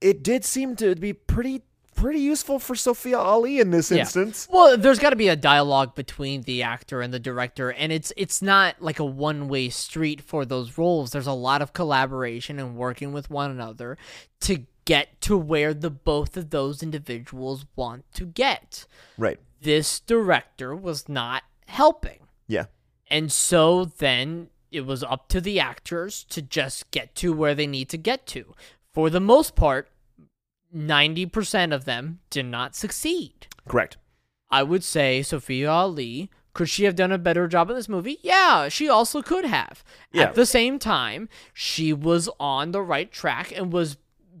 [0.00, 1.62] it did seem to be pretty
[2.04, 4.00] pretty useful for Sophia Ali in this Yeah.
[4.00, 4.46] instance.
[4.50, 8.12] Well, there's got to be a dialogue between the actor and the director, and it's
[8.14, 11.12] it's not like a one way street for those roles.
[11.12, 13.96] There's a lot of collaboration and working with one another
[14.40, 18.84] to get to where the both of those individuals want to get.
[19.16, 19.40] Right.
[19.62, 22.18] This director was not helping.
[22.46, 22.66] Yeah.
[23.08, 27.66] And so then it was up to the actors to just get to where they
[27.66, 28.52] need to get to.
[28.92, 29.88] For the most part,
[30.74, 33.46] 90% of them did not succeed.
[33.68, 33.96] Correct.
[34.50, 36.30] I would say Sophia Ali.
[36.52, 38.18] Could she have done a better job in this movie?
[38.22, 39.82] Yeah, she also could have.
[40.12, 40.22] Yeah.
[40.24, 43.96] At the same time, she was on the right track and was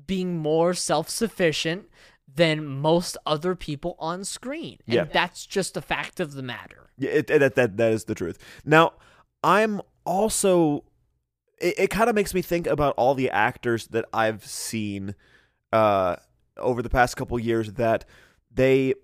[0.06, 1.86] being more self sufficient
[2.32, 4.78] than most other people on screen.
[4.86, 5.04] And Yeah.
[5.04, 6.90] that's just a fact of the matter.
[6.98, 8.38] Yeah, it, it- that, that that is the truth.
[8.64, 8.92] Now,
[9.42, 10.84] I'm also.
[11.60, 15.16] It, it kind of makes me think about all the actors that I've seen
[15.74, 16.16] uh,
[16.56, 18.04] over the past couple years that
[18.52, 18.94] they,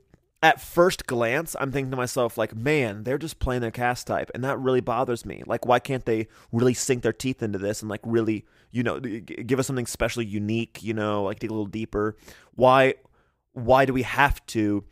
[0.43, 4.31] at first glance, I'm thinking to myself like, man, they're just playing their cast type,
[4.35, 5.43] and that really bothers me.
[5.47, 9.01] Like, why can't they really sink their teeth into this and like really, you know,
[9.01, 10.83] give us something specially unique?
[10.83, 12.17] You know, like dig a little deeper.
[12.55, 12.95] Why?
[13.53, 14.85] Why do we have to?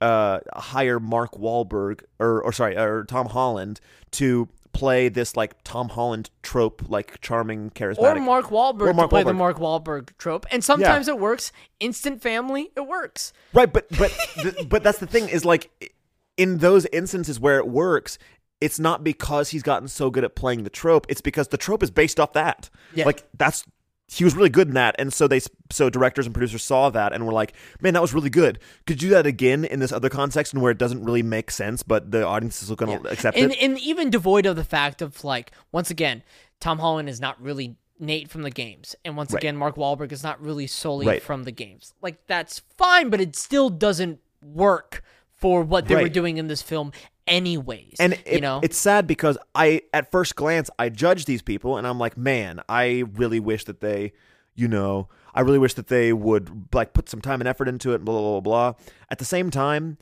[0.00, 3.80] uh, hire Mark Wahlberg or or sorry or Tom Holland
[4.12, 8.20] to play this like Tom Holland trope, like charming, charismatic, Or.
[8.20, 10.46] Mark Wahlberg Or Mark to play the Mark Wahlberg trope.
[10.50, 11.52] And sometimes it works.
[11.80, 13.32] Instant family, it works.
[13.52, 15.92] right, but but th- but that's the thing is like
[16.36, 18.18] in those instances where it works.
[18.60, 21.06] It's not because he's gotten so good at playing the trope.
[21.08, 22.68] It's because the trope is based off that.
[22.94, 23.06] Yeah.
[23.06, 23.64] Like that's
[24.10, 25.40] he was really good in that, and so they
[25.70, 28.58] so directors and producers saw that and were like, "Man, that was really good.
[28.86, 31.50] Could you do that again in this other context and where it doesn't really make
[31.50, 34.64] sense, but the audience is going to accept and, it." and even devoid of the
[34.64, 36.22] fact of like once again
[36.58, 39.42] tom holland is not really nate from the games and once Right.
[39.42, 41.22] again mark Wahlberg is not really Sully Right.
[41.22, 45.02] from the games like that's fine but it still doesn't work
[45.36, 46.92] for what they were doing in this film
[47.26, 51.42] anyways and it, you know it's sad because I, at first glance, I judge these
[51.42, 54.12] people, and I'm like, man, I really wish that they,
[54.54, 57.92] you know, I really wish that they would like put some time and effort into
[57.94, 58.04] it.
[58.04, 58.72] Blah blah blah.
[58.72, 58.84] blah.
[59.10, 59.98] At the same time,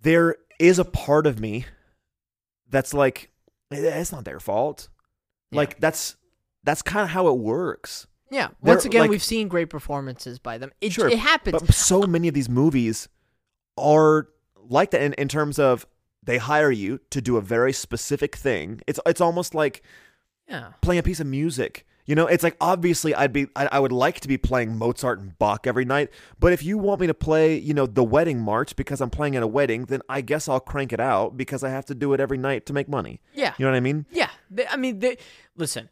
[0.00, 1.66] there is a part of me
[2.68, 3.30] that's like,
[3.70, 4.88] "Eh, it's not their fault.
[5.50, 5.58] Yeah.
[5.58, 6.16] Like that's
[6.64, 8.06] that's kind of how it works.
[8.30, 11.60] yeah they're, once again like- we've seen great performances by them it, Sure, it happens
[11.60, 13.08] But so many of these movies
[13.76, 14.28] are
[14.70, 15.86] like that in, in terms of
[16.22, 18.80] they hire you to do a very specific thing.
[18.86, 19.82] It's it's almost like
[20.48, 21.86] yeah playing a piece of music.
[22.04, 25.20] You know, it's like obviously I'd be I, I would like to be playing Mozart
[25.20, 26.10] and Bach every night,
[26.40, 29.36] but if you want me to play, you know, the wedding march because I'm playing
[29.36, 32.12] at a wedding, then I guess I'll crank it out because I have to do
[32.12, 33.20] it every night to make money.
[33.34, 34.06] yeah You know what I mean?
[34.10, 35.16] yeah They, I mean, they
[35.56, 35.90] listen.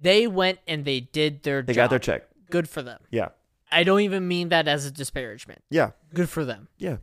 [0.00, 1.84] They went and they did their They job.
[1.84, 2.28] got their check.
[2.50, 3.00] Good for them.
[3.10, 3.30] Yeah.
[3.72, 5.62] I don't even mean that as a disparagement.
[5.70, 5.90] Yeah.
[6.14, 6.68] Good for them.
[6.78, 6.98] Yeah.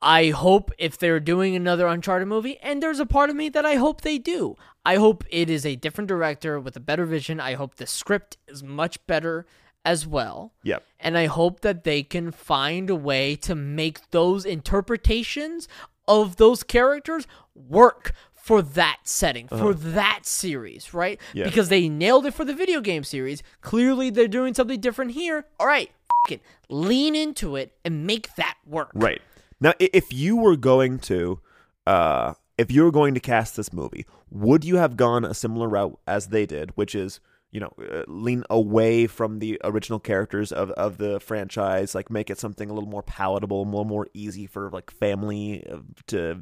[0.00, 3.66] I hope if they're doing another Uncharted movie, and there's a part of me that
[3.66, 4.56] I hope they do.
[4.84, 7.40] I hope it is a different director with a better vision.
[7.40, 9.46] I hope the script is much better
[9.84, 10.52] as well.
[10.62, 10.84] Yep.
[11.00, 15.66] And I hope that they can find a way to make those interpretations
[16.06, 19.62] of those characters work for that setting, uh-huh.
[19.62, 21.20] for that series, right?
[21.34, 21.44] Yeah.
[21.44, 23.42] Because they nailed it for the video game series.
[23.60, 25.44] Clearly, they're doing something different here.
[25.60, 25.90] All right,
[26.26, 26.42] f- it.
[26.70, 28.90] Lean into it and make that work.
[28.94, 29.20] Right.
[29.60, 31.40] Now, if you were going to,
[31.86, 35.68] uh, if you were going to cast this movie, would you have gone a similar
[35.68, 40.52] route as they did, which is, you know, uh, lean away from the original characters
[40.52, 44.06] of, of the franchise, like make it something a little more palatable, a little more
[44.14, 45.78] easy for like family uh,
[46.08, 46.40] to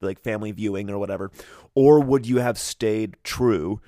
[0.00, 1.30] like family viewing or whatever,
[1.74, 3.80] or would you have stayed true?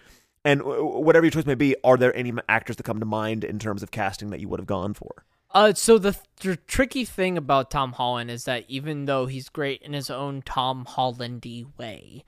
[0.45, 3.59] And whatever your choice may be, are there any actors that come to mind in
[3.59, 5.25] terms of casting that you would have gone for?
[5.53, 9.83] Uh, so the, the tricky thing about Tom Holland is that even though he's great
[9.83, 12.25] in his own Tom Hollandy way,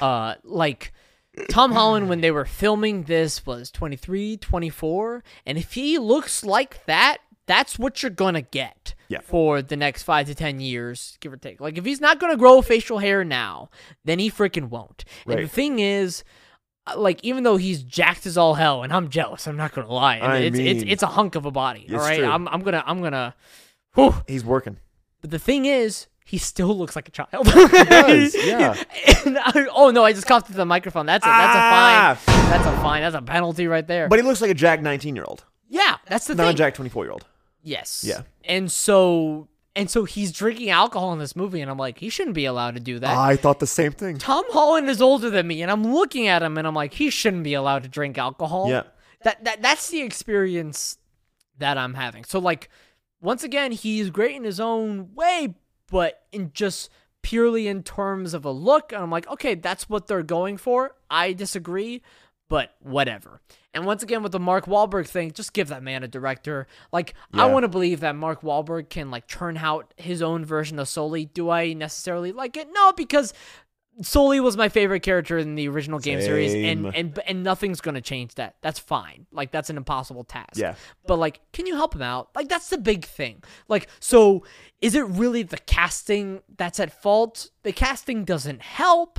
[0.00, 0.92] uh, like
[1.50, 6.84] Tom Holland when they were filming this was 23, 24, and if he looks like
[6.86, 9.20] that, that's what you're gonna get Yeah.
[9.22, 11.60] for the next five to ten years, give or take.
[11.60, 13.70] Like if he's not gonna grow facial hair now,
[14.04, 15.04] then he freaking won't.
[15.26, 16.22] And the thing is.
[16.96, 20.18] Like even though he's jacked as all hell, and I'm jealous, I'm not gonna lie.
[20.18, 21.86] I it's it's mean- it's a hunk of a body.
[21.92, 22.26] All right, true.
[22.28, 23.34] I'm I'm gonna I'm gonna.
[23.94, 24.14] Whew.
[24.26, 24.78] He's working.
[25.20, 27.46] But the thing is, he still looks like a child.
[27.46, 28.74] does, yeah.
[29.26, 31.06] I- oh no, I just coughed into the microphone.
[31.06, 32.12] That's a that's Ah!
[32.12, 32.50] a fine.
[32.50, 33.02] That's a fine.
[33.02, 34.08] That's a penalty right there.
[34.08, 36.56] But he looks like a Jack 19 year old, yeah, that's the not a thing.
[36.56, 37.26] Jack 24 year old.
[37.62, 38.04] yes.
[38.06, 38.22] Yeah.
[38.44, 39.48] And so
[39.78, 42.74] and so he's drinking alcohol in this movie, and I'm like, he shouldn't be allowed
[42.74, 43.16] to do that.
[43.16, 44.18] I thought the same thing.
[44.18, 47.08] Tom Holland is older than me, and I'm looking at him, and I'm like, he
[47.10, 48.68] shouldn't be allowed to drink alcohol.
[48.68, 48.82] Yeah.
[49.22, 50.98] That that that's the experience
[51.58, 52.24] that I'm having.
[52.24, 52.68] So like,
[53.20, 55.54] once again, he's great in his own way,
[55.90, 56.90] but in just
[57.22, 60.94] purely in terms of a look, and I'm like, okay, that's what they're going for.
[61.10, 62.02] I disagree,
[62.48, 63.40] but whatever.
[63.74, 66.66] And once again, with the Mark Wahlberg thing, just give that man a director.
[66.92, 70.78] Like, I want to believe that Mark Wahlberg can like churn out his own version
[70.78, 71.26] of Sully.
[71.26, 72.68] Do I necessarily like it?
[72.72, 73.34] No, because
[74.00, 78.00] Sully was my favorite character in the original game series, and and and nothing's gonna
[78.00, 78.56] change that.
[78.62, 79.26] That's fine.
[79.32, 80.56] Like that's an impossible task.
[80.56, 80.74] Yeah.
[81.06, 82.30] But like, can you help him out?
[82.34, 83.42] Like that's the big thing.
[83.66, 84.44] Like, so
[84.80, 87.50] is it really the casting that's at fault?
[87.64, 89.18] The casting doesn't help,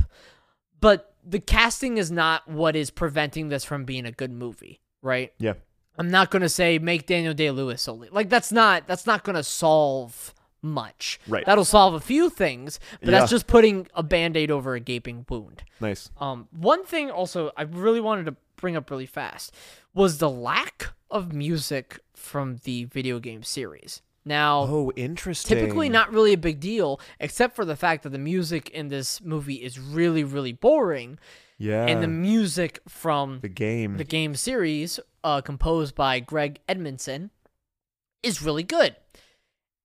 [0.80, 5.32] but the casting is not what is preventing this from being a good movie, right?
[5.38, 5.54] Yeah.
[5.98, 8.10] I'm not gonna say make Daniel Day Lewis Sully.
[8.12, 11.20] Like that's not that's not gonna solve much.
[11.28, 11.46] Right.
[11.46, 13.20] That'll solve a few things, but Yeah.
[13.20, 15.64] that's just putting a band-aid over a gaping wound.
[15.80, 16.10] Nice.
[16.20, 19.54] Um, one thing also I really wanted to bring up really fast
[19.94, 24.02] was the lack of music from the video game series.
[24.26, 25.58] Now, Oh, interesting.
[25.58, 29.22] typically not really a big deal, except for the fact that the music in this
[29.22, 31.18] movie is really, really boring,
[31.58, 31.86] Yeah.
[31.86, 33.98] and the music from the game.
[33.98, 37.32] the game series, uh, composed by Greg Edmonson,
[38.22, 38.96] is really good.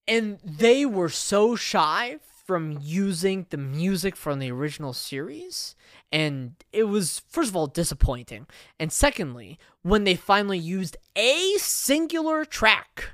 [0.06, 5.74] And they were so shy from using the music from the original series.
[6.12, 8.46] And it was, first of all, disappointing.
[8.78, 13.12] And secondly, when they finally used a singular track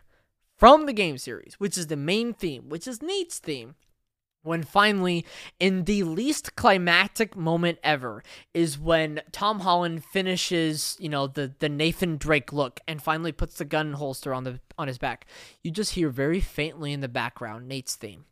[0.60, 3.74] from the game series, which is the main theme, which is Nate's theme,
[4.42, 5.24] when finally,
[5.58, 8.22] in the least climactic moment ever,
[8.54, 13.56] is when Tom Holland finishes, you know, the the Nathan Drake look and finally puts
[13.56, 15.26] the gun holster on the on his back.
[15.62, 18.24] You just hear very faintly in the background Nate's theme.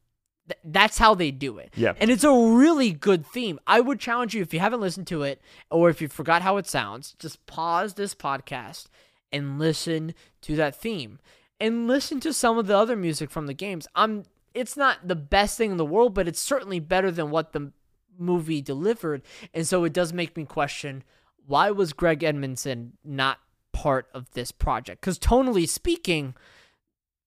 [0.48, 1.72] Th- that's how they do it.
[1.76, 1.92] Yeah.
[1.98, 3.58] And it's a really good theme.
[3.66, 6.56] I would challenge you if you haven't listened to it or if you forgot how
[6.56, 8.86] it sounds, just pause this podcast
[9.30, 11.18] and listen to that theme
[11.60, 13.86] and listen to some of the other music from the games.
[13.94, 17.52] I'm it's not the best thing in the world, but it's certainly better than what
[17.52, 17.72] the
[18.18, 19.22] movie delivered.
[19.54, 21.04] And so it does make me question
[21.46, 23.38] why was Greg Edmonson not
[23.72, 25.00] part of this project?
[25.00, 26.34] Cuz tonally speaking,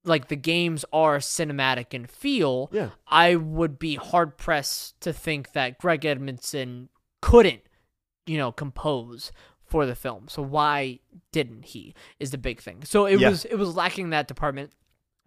[0.03, 2.69] like the games are cinematic in feel.
[2.71, 2.89] Yeah.
[3.07, 6.89] I would be hard pressed to think that Greg Edmonson
[7.21, 7.61] couldn't,
[8.25, 9.31] you know, compose
[9.71, 10.27] for the film.
[10.27, 10.99] So why
[11.31, 11.95] didn't he?
[12.19, 12.83] Is the big thing.
[12.83, 13.29] So it Yeah.
[13.29, 14.71] was it was lacking that department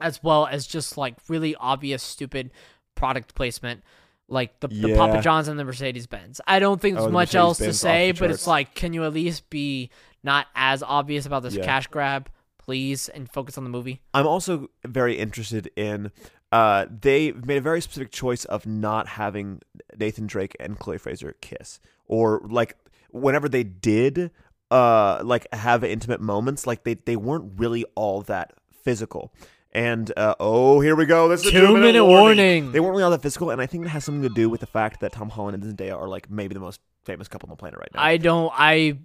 [0.01, 2.51] as well as just like really obvious stupid
[2.95, 3.83] product placement
[4.29, 6.41] like the, the Papa John's and the Mercedes Benz.
[6.47, 8.75] I don't think there's Oh, the much else to Mercedes-Benz off say, but it's like
[8.75, 9.91] can you at least be
[10.23, 11.65] not as obvious about this Yeah.
[11.65, 12.29] cash grab,
[12.59, 14.01] please, and focus on the movie?
[14.13, 16.11] I'm also very interested in.
[16.53, 19.61] Uh, they made a very specific choice of not having
[19.99, 22.77] Nathan Drake and Chloe Frazer kiss, or like
[23.15, 24.31] whenever they did
[24.71, 28.53] uh like have intimate moments, like they they weren't really all that
[28.83, 29.33] physical.
[29.73, 31.29] And uh, oh, here we go.
[31.29, 32.71] This is a Two two-minute minute warning.
[32.71, 34.61] They weren't really all that physical, and I think it has something to do with
[34.61, 37.51] the fact that Tom Holland and Zendaya are like maybe the most famous couple on
[37.51, 38.01] the planet right now.
[38.01, 38.53] I don't.
[38.55, 38.99] I.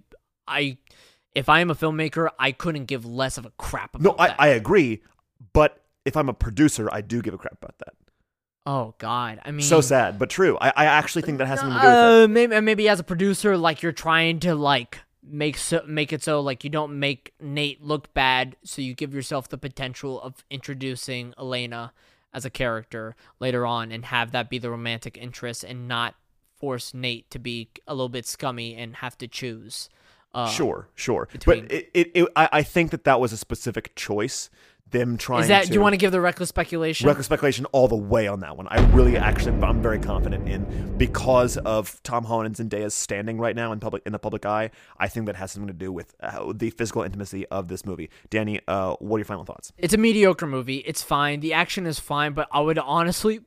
[0.46, 0.78] I.
[1.34, 4.28] If I am a filmmaker, I couldn't give less of a crap about no, I,
[4.28, 4.40] that.
[4.40, 5.02] I agree,
[5.52, 7.94] but if I'm a producer, I do give a crap about that.
[8.66, 9.40] Oh God.
[9.44, 9.62] I mean.
[9.62, 10.56] So sad, but true.
[10.60, 12.24] I, I actually think that has something to do with it.
[12.24, 16.22] Uh, maybe maybe as a producer, like you're trying to like make so make it
[16.22, 20.44] so like you don't make Nate look bad, so you give yourself the potential of
[20.50, 21.92] introducing Elena
[22.32, 26.14] as a character later on and have that be the romantic interest and not
[26.56, 29.88] force Nate to be a little bit scummy and have to choose.
[30.32, 31.28] Uh, Sure, sure.
[31.32, 34.48] between- But it, it, it I, I think that that was a specific choice.
[34.90, 35.62] Them trying Is that?
[35.64, 37.06] to Do you want to give the reckless speculation?
[37.06, 38.66] reckless speculation all the way on that one.
[38.68, 43.54] I really actually I'm very confident in because of Tom Holland and Zendaya's standing right
[43.54, 44.70] now in public in the public eye.
[44.98, 48.10] I think that has something to do with uh, the physical intimacy of this movie.
[48.30, 49.72] Danny, uh, what are your final thoughts?
[49.78, 50.78] It's a mediocre movie.
[50.78, 51.40] It's fine.
[51.40, 53.40] The action is fine, but I would honestly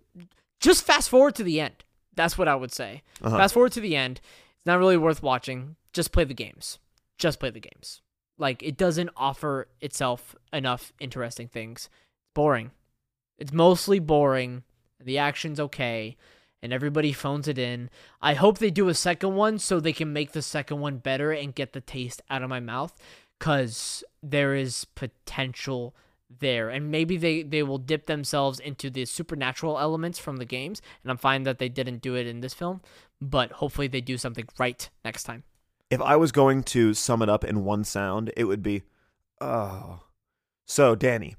[0.59, 1.83] just fast forward to the end.
[2.15, 3.01] That's what I would say.
[3.21, 3.35] Uh-huh.
[3.37, 4.21] Fast forward to the end.
[4.57, 5.75] It's not really worth watching.
[5.91, 6.79] Just play the games.
[7.17, 8.01] Just play the games.
[8.37, 11.89] Like it doesn't offer itself enough interesting things.
[12.17, 12.71] It's boring.
[13.37, 14.63] It's mostly boring.
[15.03, 16.17] The action's okay,
[16.61, 17.89] and everybody phones it in.
[18.21, 21.31] I hope they do a second one so they can make the second one better
[21.31, 22.97] and get the taste out of my mouth,
[23.39, 25.95] cause there is potential
[26.39, 30.81] there, and maybe they they will dip themselves into the supernatural elements from the games.
[31.03, 32.81] And I'm fine that they didn't do it in this film,
[33.21, 35.43] but hopefully they do something right next time.
[35.89, 38.83] If I was going to sum it up in one sound, it would be
[39.39, 40.01] oh.
[40.65, 41.35] So, Danny,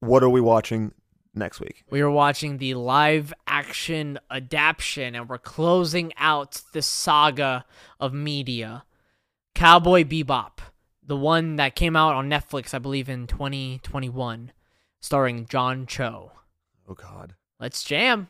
[0.00, 0.92] what are we watching
[1.34, 1.84] next week?
[1.90, 7.64] We are watching the live action adaptation, and we're closing out the saga
[8.00, 8.84] of media.
[9.54, 10.58] Cowboy Bebop,
[11.02, 14.52] the one that came out on Netflix, I believe, in 2021,
[15.00, 16.32] starring John Cho.
[16.88, 17.34] Oh God.
[17.58, 18.28] Let's jam.